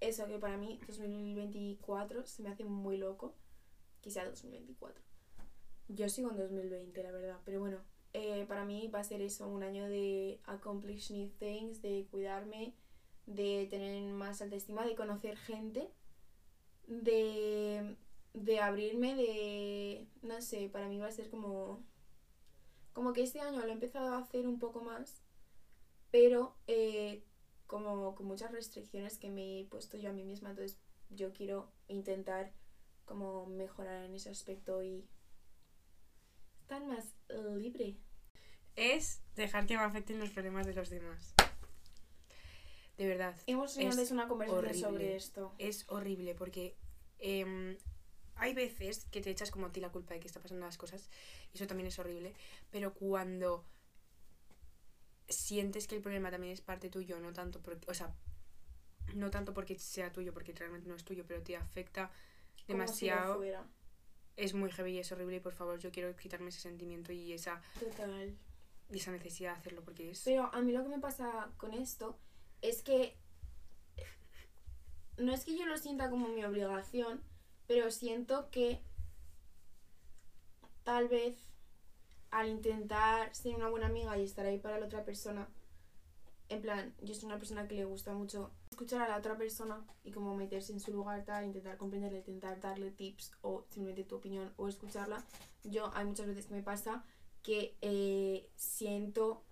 Eso 0.00 0.26
que 0.26 0.38
para 0.38 0.56
mí 0.56 0.80
2024 0.86 2.26
se 2.26 2.42
me 2.42 2.50
hace 2.50 2.64
muy 2.64 2.96
loco. 2.96 3.34
Quizá 4.00 4.24
2024. 4.24 5.02
Yo 5.88 6.08
sigo 6.08 6.30
en 6.30 6.36
2020, 6.36 7.02
la 7.02 7.12
verdad. 7.12 7.40
Pero 7.44 7.60
bueno, 7.60 7.78
eh, 8.14 8.44
para 8.46 8.64
mí 8.64 8.88
va 8.88 9.00
a 9.00 9.04
ser 9.04 9.22
eso, 9.22 9.48
un 9.48 9.62
año 9.62 9.88
de 9.88 10.40
accomplish 10.44 11.10
new 11.10 11.30
things, 11.38 11.80
de 11.80 12.06
cuidarme, 12.10 12.74
de 13.26 13.66
tener 13.70 14.02
más 14.12 14.42
autoestima, 14.42 14.84
de 14.84 14.94
conocer 14.94 15.36
gente, 15.36 15.88
de, 16.86 17.96
de 18.34 18.60
abrirme, 18.60 19.14
de... 19.14 20.06
No 20.22 20.40
sé, 20.42 20.68
para 20.70 20.88
mí 20.88 20.98
va 20.98 21.08
a 21.08 21.12
ser 21.12 21.30
como... 21.30 21.80
Como 22.92 23.14
que 23.14 23.22
este 23.22 23.40
año 23.40 23.60
lo 23.60 23.68
he 23.68 23.72
empezado 23.72 24.14
a 24.14 24.18
hacer 24.18 24.46
un 24.46 24.58
poco 24.58 24.82
más, 24.82 25.22
pero 26.10 26.54
eh, 26.66 27.22
como 27.66 28.14
con 28.14 28.26
muchas 28.26 28.52
restricciones 28.52 29.16
que 29.16 29.30
me 29.30 29.60
he 29.60 29.64
puesto 29.64 29.96
yo 29.96 30.10
a 30.10 30.12
mí 30.12 30.24
misma, 30.24 30.50
entonces 30.50 30.78
yo 31.08 31.32
quiero 31.32 31.70
intentar 31.88 32.52
como 33.06 33.46
mejorar 33.46 34.04
en 34.04 34.14
ese 34.14 34.28
aspecto 34.28 34.82
y 34.82 35.06
más 36.80 37.14
libre. 37.56 37.96
Es 38.76 39.22
dejar 39.36 39.66
que 39.66 39.76
me 39.76 39.82
afecten 39.82 40.18
los 40.18 40.30
problemas 40.30 40.66
de 40.66 40.74
los 40.74 40.90
demás. 40.90 41.34
De 42.96 43.06
verdad. 43.06 43.34
Hemos 43.46 43.74
tenido 43.74 43.92
antes 43.92 44.10
una 44.10 44.28
conversación 44.28 44.64
horrible. 44.64 44.80
sobre 44.80 45.16
esto. 45.16 45.54
Es 45.58 45.84
horrible 45.88 46.34
porque 46.34 46.76
em, 47.18 47.76
hay 48.36 48.54
veces 48.54 49.06
que 49.10 49.20
te 49.20 49.30
echas 49.30 49.50
como 49.50 49.66
a 49.66 49.72
ti 49.72 49.80
la 49.80 49.90
culpa 49.90 50.14
de 50.14 50.20
que 50.20 50.26
está 50.26 50.40
pasando 50.40 50.66
las 50.66 50.78
cosas 50.78 51.08
y 51.52 51.56
eso 51.56 51.66
también 51.66 51.86
es 51.86 51.98
horrible, 51.98 52.34
pero 52.70 52.94
cuando 52.94 53.64
sientes 55.28 55.86
que 55.86 55.96
el 55.96 56.02
problema 56.02 56.30
también 56.30 56.52
es 56.52 56.60
parte 56.60 56.90
tuyo, 56.90 57.18
no 57.20 57.32
tanto 57.32 57.60
porque, 57.60 57.90
o 57.90 57.94
sea, 57.94 58.14
no 59.14 59.30
tanto 59.30 59.54
porque 59.54 59.78
sea 59.78 60.12
tuyo, 60.12 60.32
porque 60.32 60.52
realmente 60.52 60.88
no 60.88 60.94
es 60.94 61.04
tuyo, 61.04 61.24
pero 61.26 61.42
te 61.42 61.56
afecta 61.56 62.10
como 62.66 62.66
si 62.66 62.72
lo 62.72 62.78
demasiado, 62.78 63.36
fuera. 63.36 63.66
Es 64.44 64.54
muy 64.54 64.70
heavy 64.70 64.92
y 64.92 64.98
es 64.98 65.12
horrible 65.12 65.36
y 65.36 65.40
por 65.40 65.52
favor 65.52 65.78
yo 65.78 65.90
quiero 65.90 66.14
quitarme 66.16 66.48
ese 66.48 66.60
sentimiento 66.60 67.12
y 67.12 67.32
esa, 67.32 67.62
Total. 67.78 68.36
y 68.90 68.96
esa 68.96 69.12
necesidad 69.12 69.52
de 69.52 69.58
hacerlo 69.60 69.82
porque 69.82 70.10
es... 70.10 70.22
Pero 70.24 70.52
a 70.52 70.60
mí 70.60 70.72
lo 70.72 70.82
que 70.82 70.88
me 70.88 70.98
pasa 70.98 71.50
con 71.56 71.74
esto 71.74 72.18
es 72.60 72.82
que 72.82 73.16
no 75.18 75.32
es 75.32 75.44
que 75.44 75.56
yo 75.56 75.66
lo 75.66 75.76
sienta 75.76 76.10
como 76.10 76.28
mi 76.28 76.44
obligación, 76.44 77.22
pero 77.66 77.90
siento 77.90 78.50
que 78.50 78.80
tal 80.82 81.08
vez 81.08 81.36
al 82.30 82.48
intentar 82.48 83.34
ser 83.34 83.54
una 83.54 83.68
buena 83.68 83.86
amiga 83.86 84.16
y 84.16 84.24
estar 84.24 84.46
ahí 84.46 84.58
para 84.58 84.78
la 84.78 84.86
otra 84.86 85.04
persona, 85.04 85.48
en 86.48 86.62
plan, 86.62 86.94
yo 87.02 87.14
soy 87.14 87.26
una 87.26 87.38
persona 87.38 87.68
que 87.68 87.74
le 87.74 87.84
gusta 87.84 88.14
mucho 88.14 88.50
escuchar 88.82 89.02
a 89.02 89.08
la 89.08 89.16
otra 89.18 89.36
persona 89.36 89.84
y 90.02 90.10
como 90.10 90.34
meterse 90.34 90.72
en 90.72 90.80
su 90.80 90.92
lugar, 90.92 91.24
tal, 91.24 91.44
intentar 91.44 91.76
comprenderle, 91.76 92.18
intentar 92.18 92.60
darle 92.60 92.90
tips 92.90 93.30
o 93.42 93.64
simplemente 93.70 94.02
tu 94.04 94.16
opinión 94.16 94.52
o 94.56 94.68
escucharla. 94.68 95.22
Yo 95.62 95.90
hay 95.94 96.04
muchas 96.04 96.26
veces 96.26 96.46
que 96.46 96.54
me 96.54 96.62
pasa 96.62 97.04
que 97.42 97.76
eh, 97.80 98.48
siento 98.56 99.44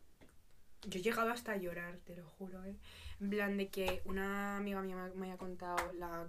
Yo 0.82 0.98
he 0.98 1.02
llegado 1.02 1.30
hasta 1.30 1.52
a 1.52 1.56
llorar, 1.58 1.98
te 2.00 2.16
lo 2.16 2.26
juro, 2.38 2.64
¿eh? 2.64 2.74
En 3.20 3.30
plan 3.30 3.56
de 3.56 3.68
que 3.68 4.02
una 4.04 4.56
amiga 4.56 4.82
mía 4.82 4.96
me- 4.96 5.14
me 5.14 5.26
haya 5.28 5.38
contado 5.38 5.76
la, 5.92 6.28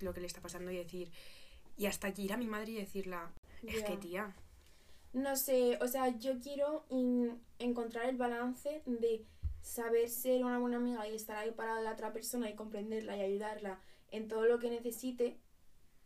lo 0.00 0.12
que 0.12 0.20
le 0.20 0.26
está 0.26 0.40
pasando 0.42 0.70
y 0.70 0.76
decir... 0.76 1.10
Y 1.78 1.86
hasta 1.86 2.10
ir 2.10 2.32
a 2.34 2.36
mi 2.36 2.46
madre 2.48 2.72
y 2.72 2.76
decirla... 2.76 3.32
Es 3.62 3.80
Ya. 3.80 3.86
que, 3.86 3.96
tía... 3.96 4.36
No 5.14 5.36
sé, 5.36 5.78
o 5.80 5.88
sea, 5.88 6.08
yo 6.18 6.38
quiero 6.40 6.84
encontrar 7.58 8.08
el 8.08 8.16
balance 8.16 8.82
de 8.86 9.24
saber 9.62 10.08
ser 10.10 10.44
una 10.44 10.58
buena 10.58 10.76
amiga 10.76 11.08
y 11.08 11.14
estar 11.14 11.36
ahí 11.36 11.52
para 11.52 11.80
la 11.80 11.92
otra 11.92 12.12
persona 12.12 12.50
y 12.50 12.54
comprenderla 12.54 13.16
y 13.16 13.22
ayudarla 13.22 13.80
en 14.10 14.28
todo 14.28 14.44
lo 14.44 14.58
que 14.58 14.68
necesite, 14.68 15.38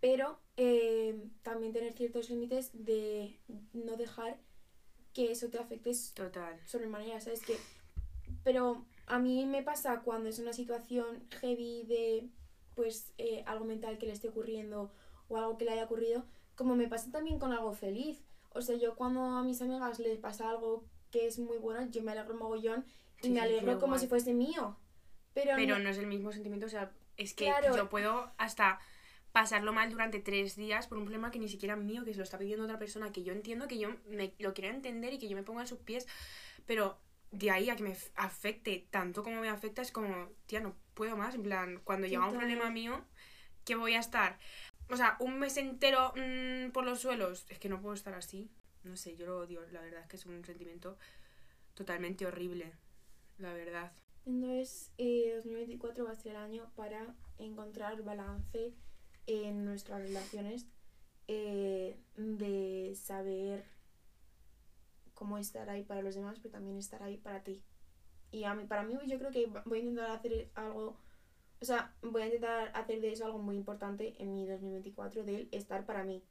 pero 0.01 0.38
eh, 0.57 1.29
también 1.42 1.73
tener 1.73 1.92
ciertos 1.95 2.31
límites 2.31 2.71
de 2.73 3.40
no 3.73 3.97
dejar 3.97 4.38
que 5.12 5.33
eso 5.33 5.49
te 5.49 5.59
afecte 5.59 5.92
Total. 6.14 6.61
sobremanera, 6.66 7.21
¿sabes? 7.21 7.40
Que, 7.40 7.57
pero 8.45 8.85
a 9.07 9.19
mí 9.19 9.47
me 9.47 9.62
pasa 9.62 10.03
cuando 10.03 10.29
es 10.29 10.38
una 10.38 10.53
situación 10.53 11.27
heavy 11.40 11.85
de, 11.85 12.29
pues, 12.75 13.12
eh, 13.16 13.42
algo 13.47 13.64
mental 13.64 13.99
que 13.99 14.07
le 14.07 14.12
esté 14.12 14.29
ocurriendo 14.29 14.92
o 15.29 15.38
algo 15.38 15.57
que 15.57 15.64
le 15.64 15.73
haya 15.73 15.85
ocurrido, 15.85 16.25
como 16.55 16.77
me 16.77 16.88
pasa 16.88 17.11
también 17.11 17.38
con 17.38 17.53
algo 17.53 17.73
feliz. 17.73 18.23
O 18.51 18.61
sea, 18.61 18.77
yo 18.77 18.95
cuando 18.95 19.23
a 19.23 19.42
mis 19.42 19.61
amigas 19.62 19.99
les 19.99 20.19
pasa 20.19 20.51
algo 20.51 20.85
que 21.11 21.27
es 21.27 21.38
muy 21.38 21.59
bueno, 21.59 21.90
yo 21.90 22.03
me 22.03 22.12
alegro 22.12 22.37
mogollón 22.37 22.85
y 23.22 23.26
Sí, 23.26 23.31
me 23.33 23.40
sí, 23.40 23.44
alegro 23.46 23.72
yo 23.72 23.79
como 23.79 23.98
si 23.98 24.07
fuese 24.09 24.35
mío. 24.35 24.76
Pero, 25.35 25.52
Pero 25.57 25.76
no- 25.79 25.85
no 25.85 25.90
es 25.90 25.98
el 25.98 26.07
mismo 26.07 26.33
sentimiento, 26.33 26.66
o 26.66 26.70
sea, 26.70 26.92
es 27.16 27.35
que 27.35 27.44
Claro. 27.46 27.74
yo 27.76 27.88
puedo 27.88 28.33
hasta 28.38 28.79
pasarlo 29.33 29.72
mal 29.74 29.90
durante 29.90 30.18
tres 30.20 30.57
días 30.57 30.87
por 30.87 30.96
un 30.96 31.05
problema 31.05 31.31
que 31.31 31.38
ni 31.38 31.48
siquiera 31.48 31.74
es 31.74 31.81
mío, 31.81 32.05
que 32.05 32.12
se 32.12 32.18
lo 32.18 32.24
está 32.24 32.38
pidiendo 32.38 32.64
otra 32.64 32.79
persona, 32.79 33.12
que 33.12 33.22
yo 33.22 33.33
entiendo, 33.35 33.68
que 33.68 33.79
yo 33.79 33.90
me 34.09 34.33
lo 34.38 34.55
quiero 34.55 34.74
entender 34.74 35.12
y 35.12 35.18
que 35.18 35.29
yo 35.29 35.37
me 35.37 35.42
ponga 35.42 35.62
a 35.62 35.66
sus 35.66 35.79
pies, 35.81 36.07
pero 36.66 36.98
de 37.33 37.50
ahí 37.50 37.68
a 37.68 37.76
que 37.76 37.83
me 37.83 37.94
afecte 38.14 38.87
tanto 38.90 39.22
como 39.22 39.40
me 39.42 39.50
afecta 39.50 39.83
es 39.83 39.92
como, 39.92 40.31
tía, 40.46 40.61
no 40.61 40.74
puedo 40.94 41.18
más, 41.18 41.35
en 41.35 41.42
plan, 41.42 41.81
cuando 41.85 42.07
llega 42.07 42.24
un 42.26 42.33
problema 42.35 42.70
mío, 42.70 43.05
que 43.66 43.74
voy 43.74 43.92
a 43.94 44.00
estar, 44.00 44.38
o 44.88 44.96
sea, 44.96 45.16
un 45.20 45.38
mes 45.38 45.59
entero 45.59 46.14
mm, 46.16 46.70
por 46.70 46.85
los 46.85 47.00
suelos, 47.00 47.44
es 47.50 47.59
que 47.59 47.68
no 47.68 47.83
puedo 47.83 47.94
estar 47.94 48.14
así, 48.14 48.50
no 48.85 48.96
sé, 48.96 49.16
yo 49.16 49.26
lo 49.26 49.38
odio, 49.40 49.61
la 49.70 49.83
verdad 49.83 50.00
es 50.00 50.07
que 50.09 50.16
es 50.16 50.24
un 50.24 50.42
sentimiento 50.46 50.96
totalmente 51.74 52.24
horrible, 52.24 52.72
la 53.38 53.53
verdad. 53.53 53.92
Entonces, 54.25 54.92
eh, 54.99 55.33
2024 55.37 56.05
va 56.05 56.11
a 56.11 56.16
ser 56.16 56.33
el 56.33 56.38
año 56.38 56.70
para 56.75 57.14
encontrar 57.38 58.03
balance 58.03 58.75
en 59.27 59.64
nuestras 59.64 60.01
relaciones, 60.01 60.66
eh, 61.29 61.99
de 62.16 62.94
saber 62.96 63.64
cómo 65.14 65.38
estar 65.38 65.68
ahí 65.70 65.83
para 65.83 66.03
los 66.03 66.14
demás, 66.14 66.38
pero 66.38 66.53
también 66.53 66.77
estar 66.77 67.03
ahí 67.03 67.16
para 67.16 67.42
ti. 67.42 67.62
Y 68.31 68.44
a 68.44 68.55
mí, 68.55 68.64
para 68.64 68.83
mí 68.83 68.94
yo 69.07 69.18
creo 69.18 69.31
que 69.31 69.46
voy 69.64 69.79
a 69.79 69.83
intentar 69.83 70.11
hacer 70.11 70.51
algo, 70.55 70.96
o 71.61 71.64
sea, 71.64 71.94
voy 72.03 72.22
a 72.22 72.27
intentar 72.27 72.70
hacer 72.75 73.01
de 73.01 73.12
eso 73.12 73.25
algo 73.25 73.38
muy 73.38 73.57
importante 73.57 74.14
en 74.22 74.35
mi 74.35 74.46
2024, 74.46 75.25
del 75.25 75.49
estar 75.53 75.87
para 75.87 76.05
mí, 76.05 76.22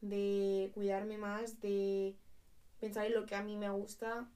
de 0.00 0.70
cuidarme 0.74 1.18
más, 1.18 1.60
de 1.60 2.16
pensar 2.78 3.06
en 3.06 3.14
lo 3.14 3.26
que 3.26 3.34
a 3.34 3.42
mí 3.42 3.56
me 3.56 3.70
gusta, 3.70 4.30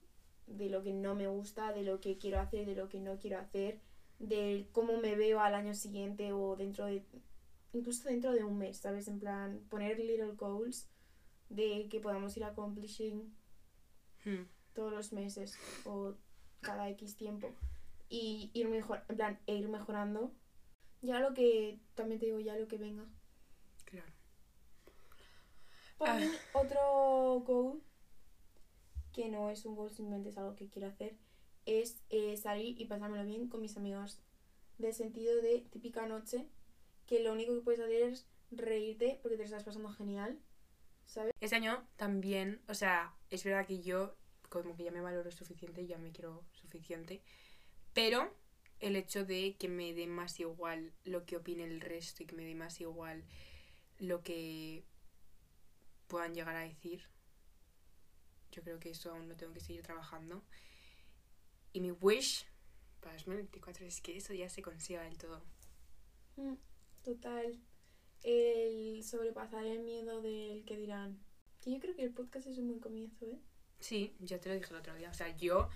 de 0.46 0.68
lo 0.68 0.83
que 0.83 0.92
no 0.92 1.14
me 1.14 1.26
gusta, 1.26 1.72
de 1.72 1.83
lo 1.83 2.00
que 2.00 2.18
quiero 2.18 2.40
hacer, 2.40 2.66
de 2.66 2.74
lo 2.74 2.88
que 2.88 3.00
no 3.00 3.18
quiero 3.18 3.38
hacer, 3.38 3.80
de 4.18 4.68
cómo 4.72 4.98
me 4.98 5.16
veo 5.16 5.40
al 5.40 5.54
año 5.54 5.74
siguiente 5.74 6.33
o 6.33 6.57
dentro 6.57 6.87
de, 6.87 7.04
incluso 7.72 8.09
dentro 8.09 8.33
de 8.33 8.44
un 8.44 8.59
mes, 8.59 8.78
¿sabes? 8.78 9.09
En 9.09 9.18
plan, 9.18 9.61
poner 9.70 9.98
little 9.98 10.33
goals 10.33 10.88
de 11.48 11.88
que 11.88 12.00
podamos 12.00 12.37
ir 12.37 12.44
accomplishing 12.44 13.35
Hmm. 14.24 14.44
todos 14.72 14.90
los 14.90 15.12
meses 15.12 15.59
o 15.85 16.14
cada 16.62 16.88
X 16.88 17.16
tiempo 17.16 17.52
y 18.09 18.50
ir 18.54 18.68
mejor, 18.68 19.02
en 19.09 19.16
plan, 19.16 19.38
e 19.46 19.54
ir 19.54 19.68
mejorando. 19.68 20.33
Ya 21.02 21.20
lo 21.20 21.35
que, 21.35 21.78
también 21.94 22.18
te 22.20 22.26
digo, 22.26 22.40
ya 22.40 22.57
lo 22.57 22.66
que 22.66 22.78
venga. 22.78 23.04
Claro. 23.85 24.11
Para 25.98 26.14
Ah. 26.14 26.18
mí, 26.20 26.26
otro 26.54 27.40
goal, 27.40 27.83
que 29.14 29.29
no 29.29 29.48
es 29.48 29.64
un 29.64 29.77
goal, 29.77 29.90
simplemente 29.90 30.29
es 30.29 30.37
algo 30.37 30.57
que 30.57 30.68
quiero 30.68 30.88
hacer, 30.88 31.16
es 31.64 32.03
eh, 32.11 32.37
salir 32.37 32.79
y 32.79 32.85
pasármelo 32.85 33.24
bien 33.24 33.48
con 33.48 33.62
mis 33.62 33.77
amigos. 33.79 34.20
Del 34.77 34.92
sentido 34.92 35.40
de 35.40 35.61
típica 35.70 36.05
noche, 36.07 36.48
que 37.07 37.20
lo 37.20 37.33
único 37.33 37.55
que 37.55 37.61
puedes 37.61 37.81
hacer 37.81 38.03
es 38.03 38.27
reírte 38.50 39.20
porque 39.22 39.37
te 39.37 39.44
estás 39.44 39.62
pasando 39.62 39.88
genial, 39.90 40.38
¿sabes? 41.07 41.33
Este 41.40 41.57
año 41.57 41.87
también, 41.96 42.61
o 42.68 42.74
sea, 42.74 43.14
es 43.31 43.44
verdad 43.44 43.66
que 43.66 43.81
yo 43.81 44.16
como 44.48 44.77
que 44.77 44.85
ya 44.85 44.90
me 44.90 45.00
valoro 45.00 45.31
suficiente, 45.31 45.87
ya 45.87 45.96
me 45.96 46.11
quiero 46.11 46.44
suficiente, 46.53 47.22
pero 47.92 48.35
el 48.81 48.96
hecho 48.96 49.24
de 49.24 49.57
que 49.57 49.68
me 49.68 49.94
dé 49.94 50.09
más 50.09 50.40
igual 50.40 50.92
lo 51.05 51.24
que 51.24 51.37
opine 51.37 51.64
el 51.64 51.81
resto 51.81 52.24
y 52.24 52.27
que 52.27 52.35
me 52.35 52.44
dé 52.44 52.55
más 52.57 52.81
igual 52.81 53.24
lo 53.98 54.22
que 54.22 54.85
puedan 56.09 56.35
llegar 56.35 56.57
a 56.57 56.61
decir, 56.61 57.09
yo 58.54 58.62
creo 58.62 58.78
que 58.80 58.90
eso 58.90 59.10
aún 59.10 59.28
lo 59.28 59.36
tengo 59.36 59.52
que 59.52 59.60
seguir 59.60 59.82
trabajando. 59.82 60.42
Y 61.72 61.80
mi 61.80 61.90
wish 61.90 62.46
para 63.00 63.14
2024 63.16 63.84
es 63.86 64.00
que 64.00 64.16
eso 64.16 64.32
ya 64.32 64.48
se 64.48 64.62
consiga 64.62 65.02
del 65.02 65.18
todo. 65.18 65.42
Mm, 66.36 66.54
Total. 67.02 67.58
El 68.22 69.02
sobrepasar 69.04 69.66
el 69.66 69.80
miedo 69.80 70.22
del 70.22 70.64
que 70.64 70.76
dirán. 70.76 71.18
Que 71.60 71.72
yo 71.72 71.80
creo 71.80 71.94
que 71.94 72.02
el 72.04 72.12
podcast 72.12 72.46
es 72.46 72.58
un 72.58 72.68
buen 72.68 72.80
comienzo, 72.80 73.26
¿eh? 73.26 73.38
Sí, 73.80 74.14
ya 74.20 74.40
te 74.40 74.48
lo 74.48 74.54
dije 74.54 74.70
el 74.70 74.76
otro 74.76 74.94
día. 74.94 75.10
O 75.10 75.14
sea, 75.14 75.36
yo 75.36 75.68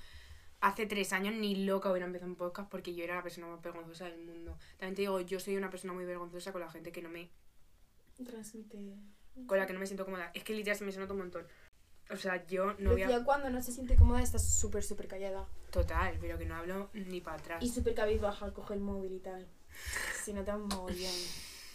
hace 0.61 0.87
tres 0.87 1.13
años 1.13 1.35
ni 1.35 1.65
loca 1.67 1.91
hubiera 1.91 2.07
empezado 2.07 2.31
un 2.31 2.37
podcast 2.37 2.71
porque 2.71 2.95
yo 2.95 3.05
era 3.05 3.17
la 3.17 3.23
persona 3.23 3.49
más 3.49 3.61
vergonzosa 3.61 4.07
del 4.07 4.19
mundo. 4.21 4.57
También 4.79 4.95
te 4.95 5.03
digo, 5.03 5.21
yo 5.21 5.41
soy 5.41 5.57
una 5.57 5.69
persona 5.71 5.93
muy 5.93 6.05
vergonzosa 6.07 6.53
con 6.53 6.61
la 6.63 6.71
gente 6.71 6.93
que 6.93 7.03
no 7.03 7.11
me 7.11 7.29
Transmite. 8.25 8.79
con 9.47 9.59
la 9.59 9.67
que 9.67 9.73
no 9.75 9.79
me 9.81 9.87
siento 9.87 10.05
cómoda. 10.05 10.31
Es 10.35 10.43
que 10.45 10.55
literal 10.55 10.79
se 10.79 10.85
me 10.85 10.93
nota 10.93 11.13
un 11.13 11.19
montón. 11.19 11.47
O 12.11 12.17
sea, 12.17 12.47
yo 12.47 12.75
no 12.79 12.93
voy 12.93 13.03
a... 13.03 13.25
cuando 13.25 13.51
no 13.51 13.61
se 13.63 13.73
siente 13.73 13.95
cómoda 13.97 14.23
está 14.23 14.39
súper, 14.39 14.83
súper 14.83 15.09
callada. 15.09 15.47
Total, 15.71 16.17
pero 16.21 16.39
que 16.39 16.47
no 16.47 16.57
hablo 16.57 16.91
ni 16.95 17.21
para 17.21 17.37
atrás. 17.37 17.63
Y 17.63 17.69
súper 17.69 17.95
cabizbaja 17.95 18.47
al 18.47 18.53
coger 18.55 18.79
el 18.79 18.83
móvil 18.83 19.13
y 19.13 19.21
tal. 19.21 19.47
Si 20.25 20.33
no 20.33 20.41
te 20.41 20.51
dan 20.51 20.63
mogollón. 20.63 21.13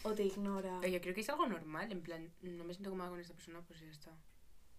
O 0.04 0.14
te 0.14 0.24
ignora. 0.24 0.80
Pero 0.82 0.94
yo 0.94 1.02
creo 1.02 1.14
que 1.14 1.22
es 1.22 1.30
algo 1.30 1.48
normal, 1.48 1.92
en 1.92 2.02
plan, 2.02 2.30
no 2.42 2.64
me 2.64 2.74
siento 2.74 2.90
cómoda 2.90 3.10
con 3.10 3.20
esta 3.20 3.34
persona, 3.34 3.62
pues 3.62 3.80
ya 3.80 3.90
está. 3.90 4.12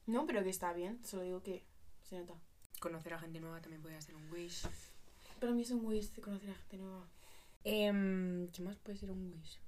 No, 0.07 0.27
pero 0.27 0.43
que 0.43 0.51
está 0.51 0.73
bien. 0.73 1.03
Solo 1.05 1.23
digo 1.23 1.43
que 1.43 1.65
se 2.03 2.19
nota. 2.19 2.35
Conocer 2.81 3.15
a 3.15 3.19
gente 3.19 3.41
nueva 3.41 3.61
también 3.61 3.81
puede 3.81 4.01
ser 4.03 4.17
un 4.17 4.31
wish. 4.31 4.67
Para 5.41 5.53
mí 5.53 5.63
es 5.63 5.71
un 5.71 5.85
wish 5.87 6.13
de 6.13 6.21
conocer 6.21 6.51
a 6.51 6.55
gente 6.55 6.77
nueva. 6.79 7.09
Em, 7.63 8.49
¿Qué 8.49 8.63
más 8.63 8.77
puede 8.77 8.99
ser 8.99 9.11
un 9.11 9.33
wish? 9.33 9.59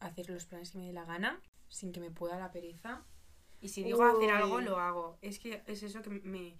Hacer 0.00 0.28
los 0.30 0.46
planes 0.46 0.72
que 0.72 0.78
me 0.78 0.86
dé 0.86 0.92
la 0.92 1.04
gana, 1.04 1.40
sin 1.68 1.92
que 1.92 2.00
me 2.00 2.10
pueda 2.10 2.38
la 2.38 2.50
pereza. 2.50 3.04
Y 3.60 3.68
si 3.68 3.82
digo 3.82 4.02
hacer 4.04 4.30
algo, 4.30 4.60
lo 4.60 4.78
hago. 4.78 5.18
Es 5.22 5.38
que 5.38 5.62
es 5.66 5.82
eso 5.82 6.02
que 6.02 6.10
me, 6.10 6.56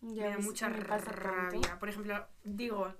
Ya 0.00 0.24
me 0.24 0.30
da 0.30 0.38
mucha 0.38 0.68
me 0.68 0.84
pasa 0.84 1.04
tanto. 1.06 1.20
rabia. 1.20 1.78
Por 1.78 1.88
ejemplo, 1.88 2.26
digo, 2.44 2.92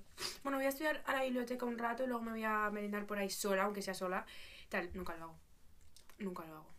bueno, 0.43 0.59
voy 0.59 0.67
a 0.67 0.69
estudiar 0.69 1.03
a 1.07 1.13
la 1.13 1.25
biblioteca 1.25 1.65
un 1.67 1.79
rato 1.79 2.05
y 2.05 2.07
luego 2.07 2.23
me 2.23 2.33
voy 2.33 2.45
a 2.45 2.71
merendar 2.71 3.07
por 3.07 3.19
ahí 3.19 3.31
sola, 3.31 3.65
aunque 3.65 3.83
sea 3.83 3.95
sola. 3.95 4.27
Tal, 4.69 4.91
nunca 4.95 5.17
lo 5.17 5.25
hago. 5.25 5.39
Nunca 6.19 6.45
lo 6.45 6.57
hago. 6.57 6.73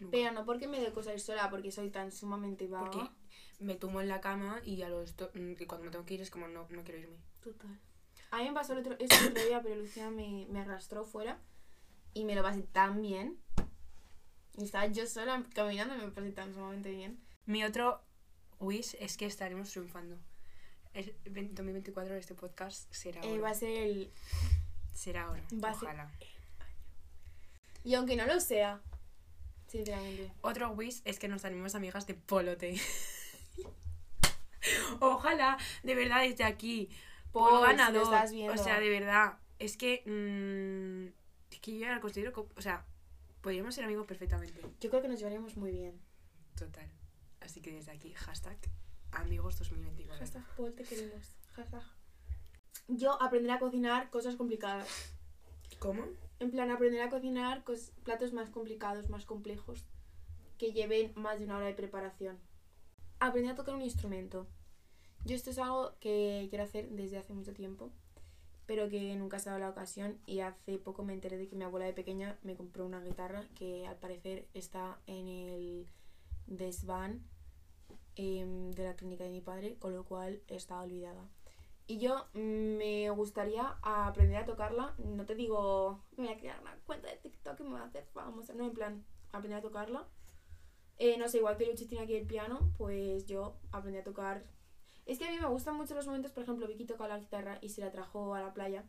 Nunca. 0.00 0.10
Pero 0.16 0.32
no 0.32 0.44
porque 0.44 0.68
me 0.68 0.80
dé 0.80 0.92
cosas 0.92 1.14
ir 1.14 1.20
sola, 1.20 1.50
porque 1.50 1.72
soy 1.72 1.90
tan 1.90 2.12
sumamente 2.12 2.68
vaga. 2.68 2.90
Porque 2.90 3.10
me 3.58 3.74
tumbo 3.74 4.00
en 4.00 4.08
la 4.08 4.20
cama 4.20 4.60
y 4.64 4.80
a 4.82 4.88
los 4.88 5.14
mm, 5.34 5.52
y 5.58 5.66
cuando 5.66 5.84
me 5.86 5.90
tengo 5.90 6.04
que 6.06 6.14
ir 6.14 6.20
es 6.20 6.30
como 6.30 6.46
no, 6.48 6.66
no 6.70 6.82
quiero 6.84 7.00
irme. 7.00 7.18
Total. 7.42 7.78
A 8.30 8.38
mí 8.38 8.44
me 8.44 8.52
pasó 8.54 8.74
el 8.74 8.80
otro, 8.80 8.96
este 8.98 9.26
otro 9.26 9.44
día, 9.44 9.60
pero 9.62 9.74
Lucía 9.76 10.10
me, 10.10 10.46
me 10.50 10.60
arrastró 10.60 11.04
fuera 11.04 11.40
y 12.14 12.24
me 12.24 12.34
lo 12.34 12.42
pasé 12.42 12.62
tan 12.62 13.00
bien. 13.02 13.38
Y 14.58 14.64
estaba 14.64 14.86
yo 14.86 15.06
sola 15.06 15.44
caminando 15.54 15.94
y 15.94 15.98
me 15.98 16.04
lo 16.06 16.12
pasé 16.12 16.32
tan 16.32 16.52
sumamente 16.52 16.90
bien. 16.90 17.18
Mi 17.46 17.64
otro 17.64 18.02
wish 18.58 18.96
es 19.00 19.16
que 19.16 19.26
estaremos 19.26 19.70
triunfando. 19.70 20.18
El 20.94 21.14
20- 21.24 21.50
2024 21.54 22.14
de 22.14 22.20
este 22.20 22.34
podcast 22.34 22.92
será 22.92 23.20
Eh, 23.22 23.32
oro. 23.34 23.42
va 23.42 23.50
a 23.50 23.54
ser 23.54 23.70
el... 23.70 24.10
Será 24.94 25.30
oro. 25.30 25.42
va 25.62 25.70
a 25.70 25.74
ser- 25.74 25.84
Ojalá. 25.84 26.10
Y 27.84 27.94
aunque 27.94 28.16
no 28.16 28.26
lo 28.26 28.40
sea, 28.40 28.80
sinceramente. 29.68 30.32
Otro 30.40 30.70
wish 30.70 31.00
es 31.04 31.18
que 31.20 31.28
nos 31.28 31.44
animemos 31.44 31.74
amigas 31.76 32.06
de 32.06 32.14
Polote. 32.14 32.76
Ojalá, 35.00 35.56
de 35.82 35.94
verdad, 35.94 36.20
desde 36.22 36.44
aquí. 36.44 36.88
Por 37.32 37.50
Pol, 37.50 37.50
si 37.50 37.56
lo 37.56 37.60
ganador. 37.68 38.02
estás 38.02 38.32
viendo. 38.32 38.54
O 38.54 38.56
sea, 38.64 38.80
de 38.80 38.88
verdad. 38.90 39.38
Es 39.58 39.76
que. 39.76 40.02
mm, 40.04 41.52
es 41.54 41.60
que 41.60 41.72
yo 41.74 41.78
ya 41.80 41.90
la 41.92 42.00
considero. 42.00 42.32
co- 42.32 42.48
O 42.56 42.62
sea, 42.62 42.84
podríamos 43.48 43.74
ser 43.74 43.84
amigos 43.84 44.06
perfectamente. 44.06 44.60
Yo 44.78 44.90
creo 44.90 45.00
que 45.00 45.08
nos 45.08 45.18
llevaríamos 45.18 45.56
muy 45.56 45.70
bien. 45.72 45.98
Total. 46.54 46.86
Así 47.40 47.62
que 47.62 47.72
desde 47.72 47.92
aquí, 47.92 48.12
hashtag 48.12 48.58
amigos 49.10 49.58
2024. 49.58 50.18
Hashtag 50.18 50.44
Paul, 50.54 50.74
te 50.74 50.84
queremos. 50.84 51.32
Hashtag. 51.54 51.82
Yo 52.88 53.20
aprender 53.22 53.50
a 53.52 53.58
cocinar 53.58 54.10
cosas 54.10 54.36
complicadas. 54.36 54.86
¿Cómo? 55.78 56.04
En 56.40 56.50
plan, 56.50 56.70
aprender 56.70 57.00
a 57.00 57.08
cocinar 57.08 57.64
cos- 57.64 57.92
platos 58.04 58.34
más 58.34 58.50
complicados, 58.50 59.08
más 59.08 59.24
complejos, 59.24 59.86
que 60.58 60.72
lleven 60.72 61.12
más 61.16 61.38
de 61.38 61.46
una 61.46 61.56
hora 61.56 61.66
de 61.68 61.74
preparación. 61.74 62.38
Aprender 63.18 63.52
a 63.52 63.56
tocar 63.56 63.74
un 63.74 63.80
instrumento. 63.82 64.46
Yo 65.24 65.34
esto 65.36 65.48
es 65.50 65.58
algo 65.58 65.94
que 66.00 66.48
quiero 66.50 66.64
hacer 66.64 66.90
desde 66.90 67.16
hace 67.16 67.32
mucho 67.32 67.54
tiempo, 67.54 67.90
pero 68.68 68.90
que 68.90 69.16
nunca 69.16 69.38
se 69.38 69.48
ha 69.48 69.52
dado 69.52 69.64
la 69.64 69.70
ocasión 69.70 70.18
y 70.26 70.40
hace 70.40 70.76
poco 70.76 71.02
me 71.02 71.14
enteré 71.14 71.38
de 71.38 71.48
que 71.48 71.56
mi 71.56 71.64
abuela 71.64 71.86
de 71.86 71.94
pequeña 71.94 72.38
me 72.42 72.54
compró 72.54 72.84
una 72.84 73.00
guitarra 73.00 73.48
que 73.54 73.86
al 73.86 73.96
parecer 73.96 74.46
está 74.52 75.00
en 75.06 75.26
el 75.26 75.86
desván 76.46 77.22
em, 78.16 78.70
de 78.72 78.84
la 78.84 78.94
clínica 78.94 79.24
de 79.24 79.30
mi 79.30 79.40
padre, 79.40 79.76
con 79.78 79.94
lo 79.94 80.04
cual 80.04 80.42
está 80.48 80.82
olvidada. 80.82 81.26
Y 81.86 81.98
yo 81.98 82.26
mm, 82.34 82.76
me 82.76 83.08
gustaría 83.08 83.78
aprender 83.80 84.36
a 84.36 84.44
tocarla. 84.44 84.94
No 84.98 85.24
te 85.24 85.34
digo, 85.34 86.04
me 86.18 86.26
voy 86.26 86.34
a 86.34 86.38
crear 86.38 86.60
una 86.60 86.76
cuenta 86.84 87.08
de 87.08 87.16
TikTok 87.16 87.58
y 87.60 87.62
me 87.62 87.70
voy 87.70 87.80
a 87.80 87.84
hacer 87.84 88.04
famosa. 88.12 88.52
No, 88.52 88.66
en 88.66 88.74
plan, 88.74 89.04
aprender 89.32 89.60
a 89.60 89.62
tocarla. 89.62 90.06
Eh, 90.98 91.16
no 91.16 91.26
sé, 91.30 91.38
igual 91.38 91.56
que 91.56 91.64
Luchi 91.64 91.86
tiene 91.86 92.04
aquí 92.04 92.16
el 92.16 92.26
piano, 92.26 92.70
pues 92.76 93.24
yo 93.24 93.56
aprendí 93.72 93.98
a 94.00 94.04
tocar. 94.04 94.44
Es 95.08 95.18
que 95.18 95.24
a 95.24 95.30
mí 95.30 95.38
me 95.40 95.46
gustan 95.48 95.74
mucho 95.74 95.94
los 95.94 96.06
momentos, 96.06 96.32
por 96.32 96.42
ejemplo, 96.42 96.68
Vicky 96.68 96.84
toca 96.84 97.08
la 97.08 97.18
guitarra 97.18 97.58
y 97.62 97.70
se 97.70 97.80
la 97.80 97.90
trajo 97.90 98.34
a 98.34 98.42
la 98.42 98.52
playa. 98.52 98.84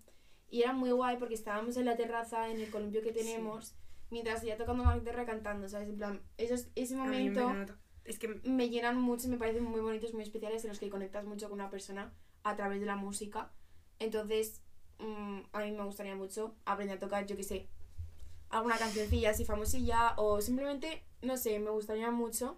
Y 0.49 0.63
era 0.63 0.73
muy 0.73 0.91
guay 0.91 1.15
porque 1.15 1.33
estábamos 1.33 1.77
en 1.77 1.85
la 1.85 1.95
terraza, 1.95 2.49
en 2.49 2.59
el 2.59 2.69
columpio 2.69 3.01
que 3.01 3.13
tenemos, 3.13 3.73
mientras 4.09 4.43
ella 4.43 4.57
tocando 4.57 4.83
la 4.83 4.97
guitarra 4.97 5.25
cantando, 5.25 5.69
¿sabes? 5.69 5.87
En 5.87 5.97
plan, 5.97 6.21
esos, 6.37 6.67
ese 6.75 6.95
me 6.95 7.03
momento 7.03 7.55
Es 8.03 8.19
que 8.19 8.27
me 8.43 8.69
llenan 8.69 8.99
mucho 8.99 9.27
y 9.27 9.29
me 9.29 9.37
parecen 9.37 9.63
muy 9.63 9.79
bonitos, 9.79 10.13
muy 10.13 10.23
especiales, 10.23 10.65
en 10.65 10.71
los 10.71 10.79
que 10.79 10.89
conectas 10.89 11.23
mucho 11.23 11.47
con 11.47 11.57
una 11.57 11.69
persona 11.69 12.13
a 12.43 12.57
través 12.57 12.81
de 12.81 12.85
la 12.85 12.97
música. 12.97 13.53
Entonces, 13.99 14.61
mm, 14.97 15.39
a 15.53 15.59
mí 15.59 15.71
me 15.71 15.85
gustaría 15.85 16.15
mucho 16.15 16.53
aprender 16.65 16.97
a 16.97 16.99
tocar, 16.99 17.27
yo 17.27 17.37
qué 17.37 17.43
sé, 17.43 17.69
alguna 18.49 18.77
cancioncilla 18.77 19.29
así 19.29 19.45
famosilla 19.45 20.15
o 20.17 20.41
simplemente, 20.41 21.01
no 21.21 21.37
sé, 21.37 21.59
me 21.59 21.69
gustaría 21.69 22.11
mucho 22.11 22.57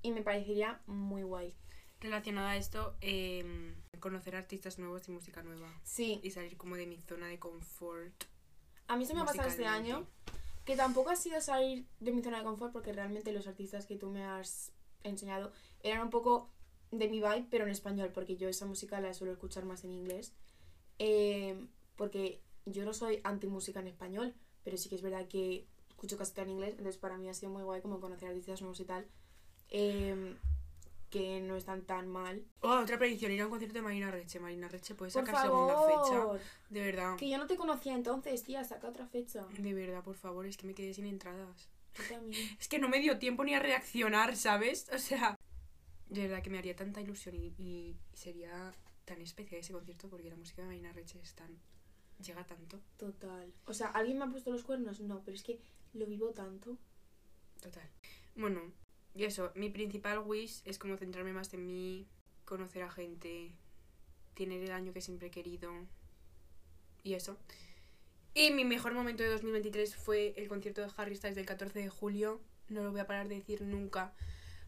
y 0.00 0.12
me 0.12 0.22
parecería 0.22 0.80
muy 0.86 1.24
guay. 1.24 1.54
Relacionado 2.02 2.48
a 2.48 2.56
esto, 2.56 2.94
em, 3.00 3.74
conocer 4.00 4.34
artistas 4.36 4.78
nuevos 4.78 5.08
y 5.08 5.12
música 5.12 5.42
nueva. 5.42 5.72
Sí, 5.84 6.20
Y 6.22 6.30
salir 6.30 6.56
como 6.56 6.76
de 6.76 6.86
mi 6.86 7.00
zona 7.00 7.28
de 7.28 7.38
confort. 7.38 8.12
a 8.88 8.96
mí 8.96 9.06
se 9.06 9.14
me 9.14 9.20
ha 9.20 9.24
pasado 9.24 9.48
este 9.48 9.64
año 9.66 10.06
que 10.66 10.76
tampoco 10.76 11.10
ha 11.10 11.16
sido 11.16 11.40
salir 11.40 11.86
de 12.00 12.12
mi 12.12 12.22
zona 12.22 12.38
de 12.38 12.44
confort 12.44 12.72
porque 12.72 12.92
realmente 12.92 13.32
los 13.32 13.46
artistas 13.46 13.86
que 13.86 13.96
tú 13.96 14.10
me 14.10 14.24
has 14.24 14.72
enseñado 15.02 15.52
eran 15.82 16.02
un 16.02 16.10
poco 16.10 16.48
de 16.90 17.08
mi 17.08 17.20
vibe, 17.20 17.46
pero 17.50 17.64
en 17.64 17.70
español, 17.70 18.10
porque 18.12 18.36
yo 18.36 18.48
esa 18.48 18.66
música 18.66 19.00
la 19.00 19.14
suelo 19.14 19.32
escuchar 19.32 19.64
más 19.64 19.82
en 19.84 19.92
inglés. 19.92 20.32
Eh, 20.98 21.56
porque 21.96 22.40
yo 22.66 22.84
no 22.84 22.92
soy 22.92 23.20
anti 23.24 23.46
música 23.46 23.80
en 23.80 23.88
español, 23.88 24.34
pero 24.62 24.76
sí 24.76 24.88
que 24.88 24.96
es 24.96 25.02
verdad 25.02 25.26
que 25.26 25.66
escucho 25.88 26.18
casi 26.18 26.32
todo 26.32 26.44
en 26.44 26.50
inglés, 26.50 26.70
entonces 26.72 26.98
para 26.98 27.16
mí 27.16 27.28
ha 27.28 27.34
sido 27.34 27.50
muy 27.50 27.62
guay 27.62 27.80
como 27.80 28.00
conocer 28.00 28.28
artistas 28.28 28.60
nuevos 28.60 28.78
y 28.80 28.84
tal, 28.84 29.06
eh, 29.70 30.36
que 31.12 31.42
no 31.42 31.56
están 31.56 31.82
tan 31.82 32.08
mal. 32.08 32.42
Oh, 32.62 32.80
otra 32.80 32.98
predicción, 32.98 33.30
ir 33.32 33.42
a 33.42 33.44
un 33.44 33.50
concierto 33.50 33.74
de 33.74 33.82
Marina 33.82 34.10
Reche. 34.10 34.40
Marina 34.40 34.66
Reche 34.66 34.94
puede 34.94 35.10
sacar 35.10 35.42
segunda 35.42 35.76
fecha. 35.86 36.42
De 36.70 36.80
verdad. 36.80 37.16
que 37.18 37.28
yo 37.28 37.36
no 37.36 37.46
te 37.46 37.56
conocía 37.56 37.94
entonces, 37.94 38.42
tía, 38.42 38.64
saca 38.64 38.88
otra 38.88 39.06
fecha. 39.06 39.46
De 39.58 39.74
verdad, 39.74 40.02
por 40.02 40.16
favor, 40.16 40.46
es 40.46 40.56
que 40.56 40.66
me 40.66 40.74
quedé 40.74 40.94
sin 40.94 41.04
entradas. 41.04 41.68
Yo 41.94 42.04
también. 42.08 42.56
Es 42.58 42.66
que 42.66 42.78
no 42.78 42.88
me 42.88 42.98
dio 42.98 43.18
tiempo 43.18 43.44
ni 43.44 43.54
a 43.54 43.60
reaccionar, 43.60 44.34
¿sabes? 44.36 44.88
O 44.94 44.98
sea, 44.98 45.38
de 46.08 46.22
verdad 46.22 46.42
que 46.42 46.48
me 46.48 46.58
haría 46.58 46.74
tanta 46.74 47.02
ilusión 47.02 47.34
y, 47.34 47.52
y 47.58 47.94
sería 48.14 48.72
tan 49.04 49.20
especial 49.20 49.60
ese 49.60 49.74
concierto 49.74 50.08
porque 50.08 50.30
la 50.30 50.36
música 50.36 50.62
de 50.62 50.68
Marina 50.68 50.92
Reche 50.94 51.20
es 51.22 51.34
tan... 51.34 51.58
llega 52.24 52.46
tanto. 52.46 52.80
Total. 52.96 53.52
O 53.66 53.74
sea, 53.74 53.88
¿alguien 53.88 54.16
me 54.16 54.24
ha 54.24 54.30
puesto 54.30 54.50
los 54.50 54.64
cuernos? 54.64 54.98
No, 55.00 55.20
pero 55.22 55.36
es 55.36 55.42
que 55.42 55.60
lo 55.92 56.06
vivo 56.06 56.30
tanto. 56.30 56.78
Total. 57.60 57.90
Bueno, 58.34 58.72
y 59.14 59.24
eso, 59.24 59.52
mi 59.54 59.68
principal 59.70 60.18
wish 60.20 60.62
es 60.64 60.78
como 60.78 60.96
centrarme 60.96 61.32
más 61.32 61.52
en 61.54 61.66
mí, 61.66 62.06
conocer 62.44 62.82
a 62.82 62.90
gente, 62.90 63.52
tener 64.34 64.62
el 64.62 64.72
año 64.72 64.92
que 64.92 65.00
siempre 65.00 65.28
he 65.28 65.30
querido 65.30 65.72
y 67.02 67.14
eso. 67.14 67.36
Y 68.34 68.50
mi 68.50 68.64
mejor 68.64 68.94
momento 68.94 69.22
de 69.22 69.28
2023 69.28 69.94
fue 69.96 70.32
el 70.36 70.48
concierto 70.48 70.80
de 70.80 70.90
Harry 70.96 71.16
Styles 71.16 71.36
del 71.36 71.44
14 71.46 71.78
de 71.80 71.88
julio, 71.88 72.40
no 72.68 72.82
lo 72.82 72.90
voy 72.90 73.00
a 73.00 73.06
parar 73.06 73.28
de 73.28 73.34
decir 73.36 73.62
nunca. 73.62 74.14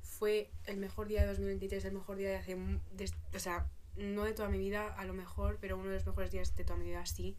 Fue 0.03 0.51
el 0.67 0.77
mejor 0.77 1.09
día 1.09 1.23
de 1.23 1.29
2023, 1.29 1.85
el 1.87 1.93
mejor 1.95 2.17
día 2.17 2.29
de 2.29 2.37
hace... 2.37 2.57
des- 2.93 3.15
o 3.35 3.39
sea, 3.39 3.71
no 3.97 4.25
de 4.25 4.35
toda 4.35 4.51
mi 4.51 4.59
vida, 4.59 4.93
a 4.95 5.05
lo 5.07 5.15
mejor, 5.15 5.57
pero 5.61 5.79
uno 5.79 5.89
de 5.89 5.95
los 5.95 6.07
mejores 6.07 6.31
días 6.31 6.55
de 6.55 6.65
toda 6.65 6.79
mi 6.79 6.85
vida, 6.85 7.07
sí. 7.07 7.37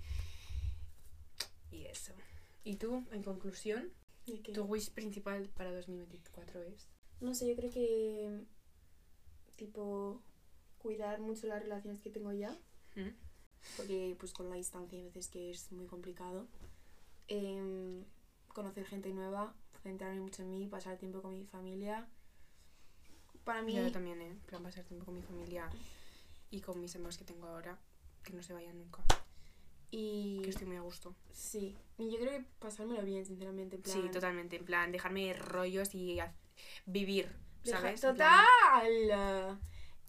Y 1.72 1.86
eso. 1.86 2.14
¿Y 2.64 2.76
tú, 2.78 3.06
en 3.12 3.22
conclusión? 3.22 3.92
¿De? 4.26 4.54
Tu 4.54 4.64
wish 4.64 4.90
principal 4.90 5.48
para 5.50 5.72
2024 5.72 6.64
es. 6.64 6.90
No 7.22 7.34
sé, 7.34 7.48
yo 7.48 7.56
creo 7.56 7.72
que. 7.72 8.46
Tipo. 9.56 10.22
Cuidar 10.78 11.20
mucho 11.20 11.48
las 11.48 11.62
relaciones 11.64 12.00
que 12.00 12.12
tengo 12.12 12.32
ya. 12.32 12.52
¿Mm? 12.96 13.10
Porque, 13.78 14.16
pues, 14.20 14.34
con 14.34 14.50
la 14.50 14.56
distancia, 14.56 14.98
hay 15.00 15.06
veces 15.06 15.28
que 15.30 15.50
es 15.50 15.72
muy 15.72 15.88
complicado. 15.88 16.48
Em, 17.28 18.04
conocer 18.50 18.86
gente 18.86 19.12
nueva. 19.12 19.56
Centrarme 19.82 20.22
mucho 20.22 20.44
en 20.44 20.52
mí. 20.52 20.68
Pasar 20.68 20.98
tiempo 20.98 21.22
con 21.22 21.34
mi 21.34 21.46
familia. 21.46 22.08
para 23.44 23.62
mí... 23.62 23.76
Yo 23.76 23.92
también, 23.92 24.22
¿eh? 24.22 24.30
En 24.30 24.40
plan, 24.42 24.64
pasar 24.64 24.84
tiempo 24.86 25.06
con 25.06 25.16
mi 25.16 25.22
familia 25.22 25.70
y 26.50 26.62
con 26.62 26.80
mis 26.80 26.96
amigos 26.96 27.18
que 27.18 27.26
tengo 27.26 27.48
ahora, 27.48 27.78
que 28.24 28.34
no 28.34 28.42
se 28.42 28.54
vayan 28.54 28.78
nunca. 28.78 29.04
Y... 29.92 30.40
Que 30.44 30.50
estoy 30.50 30.68
muy 30.68 30.78
a 30.78 30.82
gusto. 30.82 31.16
Sí, 31.32 31.76
y 31.98 32.12
yo 32.12 32.18
creo 32.18 32.32
que 32.32 32.46
pasármelo 32.60 33.04
bien, 33.04 33.26
sinceramente. 33.26 33.76
En 33.76 33.82
plan, 33.82 34.02
Sí, 34.02 34.10
totalmente. 34.10 34.56
En 34.56 34.66
plan, 34.66 34.92
dejarme 34.92 35.34
rollos 35.34 35.94
y 35.96 36.20
vivir, 36.86 37.30
¿sabes? 37.64 38.02
¡Total! 38.02 39.60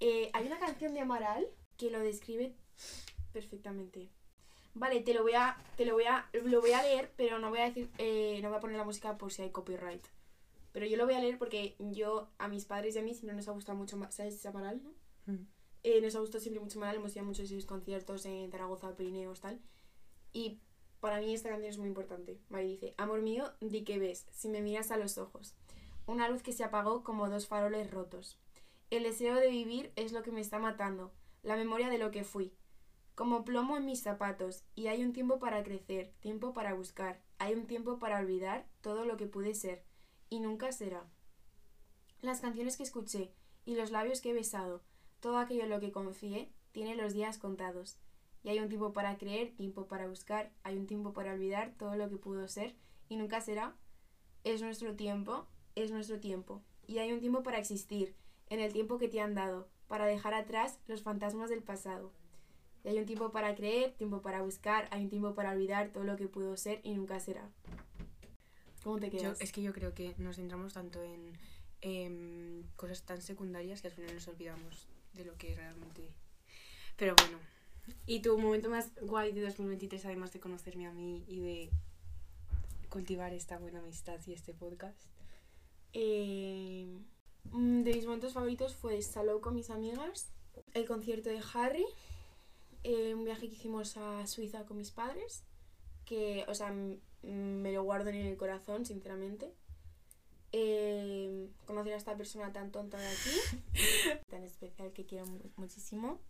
Eh, 0.01 0.31
hay 0.33 0.47
una 0.47 0.59
canción 0.59 0.95
de 0.95 1.01
Amaral 1.01 1.47
que 1.77 1.91
lo 1.91 2.01
describe 2.01 2.55
perfectamente. 3.33 4.11
Vale, 4.75 5.01
te 5.01 5.15
lo 5.15 5.23
voy 5.23 5.33
a, 5.33 5.57
te 5.77 5.87
lo 5.87 5.95
voy 5.95 6.05
a, 6.05 6.29
lo 6.33 6.61
voy 6.61 6.73
a 6.73 6.83
leer, 6.83 7.11
pero 7.17 7.39
no 7.39 7.49
voy 7.49 7.61
a 7.61 7.65
decir, 7.65 7.91
eh, 7.97 8.41
no 8.43 8.51
voy 8.51 8.59
a 8.59 8.61
poner 8.61 8.77
la 8.77 8.85
música 8.85 9.17
por 9.17 9.33
si 9.33 9.43
hay 9.43 9.51
copyright. 9.51 10.05
Pero 10.73 10.85
yo 10.85 10.99
lo 10.99 11.07
voy 11.07 11.15
a 11.15 11.21
leer 11.21 11.39
porque 11.39 11.75
yo, 11.79 12.29
a 12.37 12.49
mis 12.49 12.67
padres 12.67 12.95
y 12.95 12.99
a 12.99 13.03
mí 13.03 13.15
siempre 13.15 13.35
nos 13.35 13.49
ha 13.49 13.53
gustado 13.53 13.79
mucho, 13.79 13.99
¿sabes 14.11 14.45
Amaral, 14.45 14.83
no? 14.83 14.93
Mm. 15.33 15.47
Eh, 15.83 16.01
nos 16.03 16.15
ha 16.15 16.21
gustado 16.21 16.41
siempre 16.41 16.63
mucho 16.63 16.79
Amaral, 16.79 16.97
hemos 16.97 17.13
ido 17.13 17.23
a 17.23 17.27
muchos 17.27 17.49
de 17.49 17.57
sus 17.57 17.65
conciertos 17.65 18.27
en 18.27 18.51
Zaragoza, 18.51 18.95
Pirineos, 18.95 19.41
tal. 19.41 19.59
Y 20.35 20.61
para 21.01 21.21
mí 21.21 21.33
esta 21.33 21.49
canción 21.49 21.71
es 21.71 21.79
muy 21.79 21.89
importante. 21.89 22.39
Vale, 22.51 22.67
dice, 22.67 22.95
amor 22.99 23.23
mío, 23.23 23.55
di 23.61 23.85
que 23.85 23.99
ves, 23.99 24.27
si 24.33 24.49
me 24.49 24.61
miras 24.61 24.91
a 24.91 24.99
los 24.99 25.17
ojos. 25.17 25.55
Una 26.07 26.29
luz 26.29 26.43
que 26.43 26.53
se 26.53 26.63
apagó 26.63 27.03
como 27.03 27.29
dos 27.29 27.49
faroles 27.49 27.91
rotos. 27.91 28.39
El 28.91 29.03
deseo 29.03 29.35
de 29.35 29.49
vivir 29.49 29.93
es 29.97 30.13
lo 30.13 30.23
que 30.23 30.31
me 30.31 30.41
está 30.41 30.61
matando, 30.61 31.13
la 31.43 31.57
memoria 31.57 31.91
de 31.91 31.99
lo 31.99 32.13
que 32.13 32.23
fui. 32.23 32.55
Como 33.17 33.45
plomo 33.45 33.77
en 33.77 33.87
mis 33.87 34.03
zapatos, 34.03 34.63
y 34.77 34.87
hay 34.87 35.03
un 35.03 35.13
tiempo 35.13 35.41
para 35.41 35.65
crecer, 35.65 36.13
tiempo 36.21 36.53
para 36.53 36.75
buscar, 36.75 37.21
hay 37.39 37.55
un 37.55 37.67
tiempo 37.67 37.99
para 37.99 38.21
olvidar 38.21 38.69
todo 38.83 39.05
lo 39.05 39.17
que 39.17 39.27
pude 39.27 39.55
ser, 39.55 39.83
y 40.31 40.39
nunca 40.39 40.71
será. 40.71 41.09
Las 42.21 42.41
canciones 42.41 42.77
que 42.77 42.85
escuché 42.85 43.33
y 43.65 43.75
los 43.75 43.91
labios 43.91 44.21
que 44.21 44.31
he 44.31 44.35
besado, 44.35 44.83
todo 45.19 45.39
aquello 45.39 45.65
en 45.65 45.71
lo 45.71 45.81
que 45.81 45.91
confié, 45.91 46.53
tiene 46.71 46.95
los 46.95 47.15
días 47.15 47.39
contados. 47.39 47.99
Y 48.45 48.51
hay 48.51 48.61
un 48.61 48.69
tiempo 48.69 48.93
para 48.93 49.19
creer, 49.19 49.57
tiempo 49.57 49.89
para 49.89 50.07
buscar, 50.07 50.53
hay 50.63 50.77
un 50.77 50.87
tiempo 50.87 51.13
para 51.13 51.33
olvidar 51.33 51.75
todo 51.77 51.97
lo 51.97 52.09
que 52.09 52.17
pudo 52.17 52.47
ser 52.47 52.77
y 53.09 53.17
nunca 53.17 53.41
será. 53.41 53.75
Es 54.45 54.63
nuestro 54.63 54.95
tiempo, 54.95 55.49
es 55.77 55.93
nuestro 55.93 56.19
tiempo. 56.19 56.63
Y 56.89 56.99
hay 56.99 57.13
un 57.13 57.21
tiempo 57.21 57.43
para 57.45 57.59
existir, 57.59 58.15
en 58.49 58.59
el 58.61 58.73
tiempo 58.73 58.99
que 58.99 59.09
te 59.09 59.21
han 59.21 59.35
dado, 59.35 59.69
para 59.87 60.07
dejar 60.07 60.35
atrás 60.35 60.81
los 60.89 61.03
fantasmas 61.03 61.51
del 61.51 61.63
pasado. 61.63 62.13
Y 62.85 62.89
hay 62.89 62.99
un 62.99 63.07
tiempo 63.07 63.31
para 63.31 63.55
creer, 63.55 63.93
tiempo 63.93 64.23
para 64.23 64.43
buscar, 64.43 64.89
hay 64.91 65.05
un 65.05 65.11
tiempo 65.11 65.35
para 65.35 65.53
olvidar 65.53 65.91
todo 65.93 66.05
lo 66.05 66.17
que 66.17 66.29
pudo 66.29 66.57
ser 66.57 66.81
y 66.83 66.95
nunca 66.95 67.19
será. 67.21 67.49
¿Cómo 68.85 68.99
te 68.99 69.11
Yo- 69.11 69.19
quedas? 69.19 69.41
es 69.41 69.53
que 69.53 69.63
yo 69.63 69.73
creo 69.73 69.95
que 69.95 70.15
nos 70.19 70.37
centramos 70.37 70.73
tanto 70.75 71.03
en 71.03 71.33
em, 71.83 72.63
cosas 72.77 73.03
tan 73.03 73.21
secundarias 73.21 73.81
que 73.83 73.89
al 73.89 73.93
final 73.95 74.15
nos 74.15 74.27
olvidamos 74.29 74.89
de 75.13 75.25
lo 75.25 75.37
que 75.37 75.55
realmente. 75.55 76.09
Pero 76.97 77.15
bueno. 77.21 77.39
¿Y 78.07 78.21
tu 78.21 78.37
momento 78.39 78.69
más 78.71 78.91
guay 79.03 79.33
de 79.33 79.43
2023, 79.43 80.05
además 80.07 80.33
de 80.33 80.41
conocerme 80.41 80.87
a 80.87 80.93
mí 80.93 81.25
y 81.29 81.41
de 81.41 81.71
cultivar 82.89 83.33
esta 83.35 83.59
buena 83.59 83.79
amistad 83.81 84.19
y 84.27 84.33
este 84.33 84.55
podcast? 84.55 85.01
Eh, 85.99 86.87
de 87.53 87.93
mis 87.95 88.05
momentos 88.05 88.35
favoritos 88.35 88.75
fue 88.75 89.01
Salou 89.01 89.41
con 89.41 89.55
mis 89.55 89.71
amigas, 89.71 90.31
el 90.75 90.85
concierto 90.87 91.31
de 91.31 91.41
Harry, 91.55 91.87
eh, 92.85 93.15
un 93.15 93.25
viaje 93.25 93.49
que 93.49 93.55
hicimos 93.55 93.97
a 93.97 94.27
Suiza 94.27 94.67
con 94.67 94.77
mis 94.77 94.91
padres, 94.91 95.43
que, 96.05 96.45
o 96.49 96.55
sea, 96.55 96.71
me 97.23 97.73
lo 97.73 97.83
guardo 97.83 98.11
en 98.11 98.17
el 98.17 98.37
corazón, 98.37 98.85
sinceramente. 98.85 99.55
Eh, 100.53 101.49
conocer 101.67 101.95
a 101.95 101.97
esta 101.97 102.15
persona 102.15 102.53
tan 102.53 102.71
tonta 102.71 102.99
de 102.99 103.07
aquí, 103.07 103.71
tan 104.31 104.45
especial 104.45 104.93
que 104.93 105.07
quiero 105.07 105.25
mu- 105.27 105.51
muchísimo. 105.57 106.21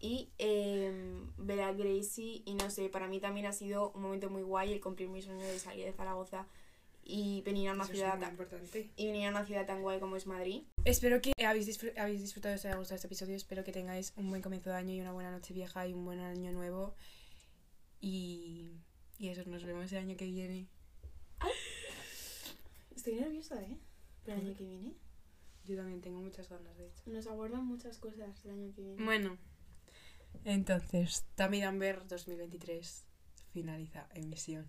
Y 0.00 0.30
eh, 0.38 0.92
ver 1.38 1.60
a 1.62 1.72
Gracie, 1.72 2.42
y 2.44 2.54
no 2.54 2.70
sé, 2.70 2.88
para 2.88 3.06
mí 3.06 3.20
también 3.20 3.46
ha 3.46 3.52
sido 3.52 3.92
un 3.92 4.02
momento 4.02 4.28
muy 4.30 4.42
guay 4.42 4.72
el 4.72 4.80
cumplir 4.80 5.08
mi 5.08 5.22
sueño 5.22 5.46
de 5.46 5.60
salir 5.60 5.84
de 5.84 5.92
Zaragoza 5.92 6.48
y 7.06 7.42
venir 7.42 7.68
a 7.68 7.72
una 7.74 7.84
Eso 7.84 7.92
ciudad 7.92 8.18
tan, 8.18 8.30
importante. 8.30 8.90
y 8.96 9.06
venir 9.06 9.26
a 9.26 9.30
una 9.30 9.44
ciudad 9.44 9.66
tan 9.66 9.82
guay 9.82 10.00
como 10.00 10.16
es 10.16 10.26
Madrid. 10.26 10.62
Espero 10.84 11.20
que 11.20 11.32
habéis, 11.44 11.68
disfr- 11.68 11.92
habéis 11.98 12.20
disfrutado, 12.22 12.54
os 12.54 12.64
haya 12.64 12.76
gustado 12.76 12.96
este 12.96 13.06
episodio. 13.08 13.36
Espero 13.36 13.62
que 13.64 13.72
tengáis 13.72 14.12
un 14.16 14.30
buen 14.30 14.40
comienzo 14.42 14.70
de 14.70 14.76
año 14.76 14.94
y 14.94 15.00
una 15.00 15.12
buena 15.12 15.30
noche 15.30 15.52
vieja 15.52 15.86
y 15.86 15.92
un 15.92 16.04
buen 16.04 16.20
año 16.20 16.50
nuevo. 16.52 16.94
Y, 18.00 18.70
y 19.18 19.28
eso, 19.28 19.44
nos 19.48 19.64
vemos 19.64 19.92
el 19.92 19.98
año 19.98 20.16
que 20.16 20.26
viene. 20.26 20.66
Estoy 22.96 23.14
nerviosa, 23.16 23.60
¿eh? 23.62 23.76
El 24.26 24.32
año 24.32 24.56
que 24.56 24.64
viene. 24.64 24.94
Yo 25.64 25.76
también 25.76 26.00
tengo 26.00 26.20
muchas 26.20 26.48
ganas, 26.48 26.76
de 26.76 26.86
hecho. 26.86 27.02
Nos 27.06 27.26
aguardan 27.26 27.66
muchas 27.66 27.98
cosas 27.98 28.44
el 28.44 28.50
año 28.50 28.72
que 28.74 28.82
viene. 28.82 29.04
Bueno, 29.04 29.38
entonces, 30.44 31.24
Tammy 31.34 31.60
Danver 31.60 32.06
2023 32.06 33.04
finaliza 33.52 34.06
emisión. 34.14 34.66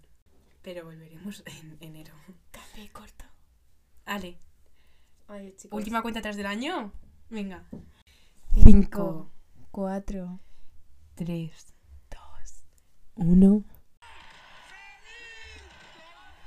Pero 0.66 0.84
volveremos 0.84 1.44
en 1.62 1.78
enero. 1.80 2.16
Café 2.50 2.90
corto. 2.92 3.24
Ale, 4.06 4.40
Adiós, 5.28 5.56
chicos. 5.58 5.78
última 5.78 6.02
cuenta 6.02 6.20
atrás 6.20 6.36
del 6.38 6.48
año. 6.48 6.92
Venga. 7.30 7.70
Cinco, 8.64 9.32
cuatro, 9.70 10.40
3, 11.16 11.76
dos. 12.10 12.66
1. 13.16 13.64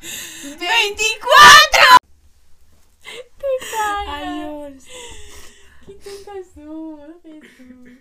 ¡24! 0.01 0.59
¡Te 3.03 3.47
callas! 3.73 4.09
Adiós. 4.09 4.85
¡Qué 5.87 5.95
tonta 5.95 6.33
sos, 6.55 7.23
Jesús! 7.23 7.99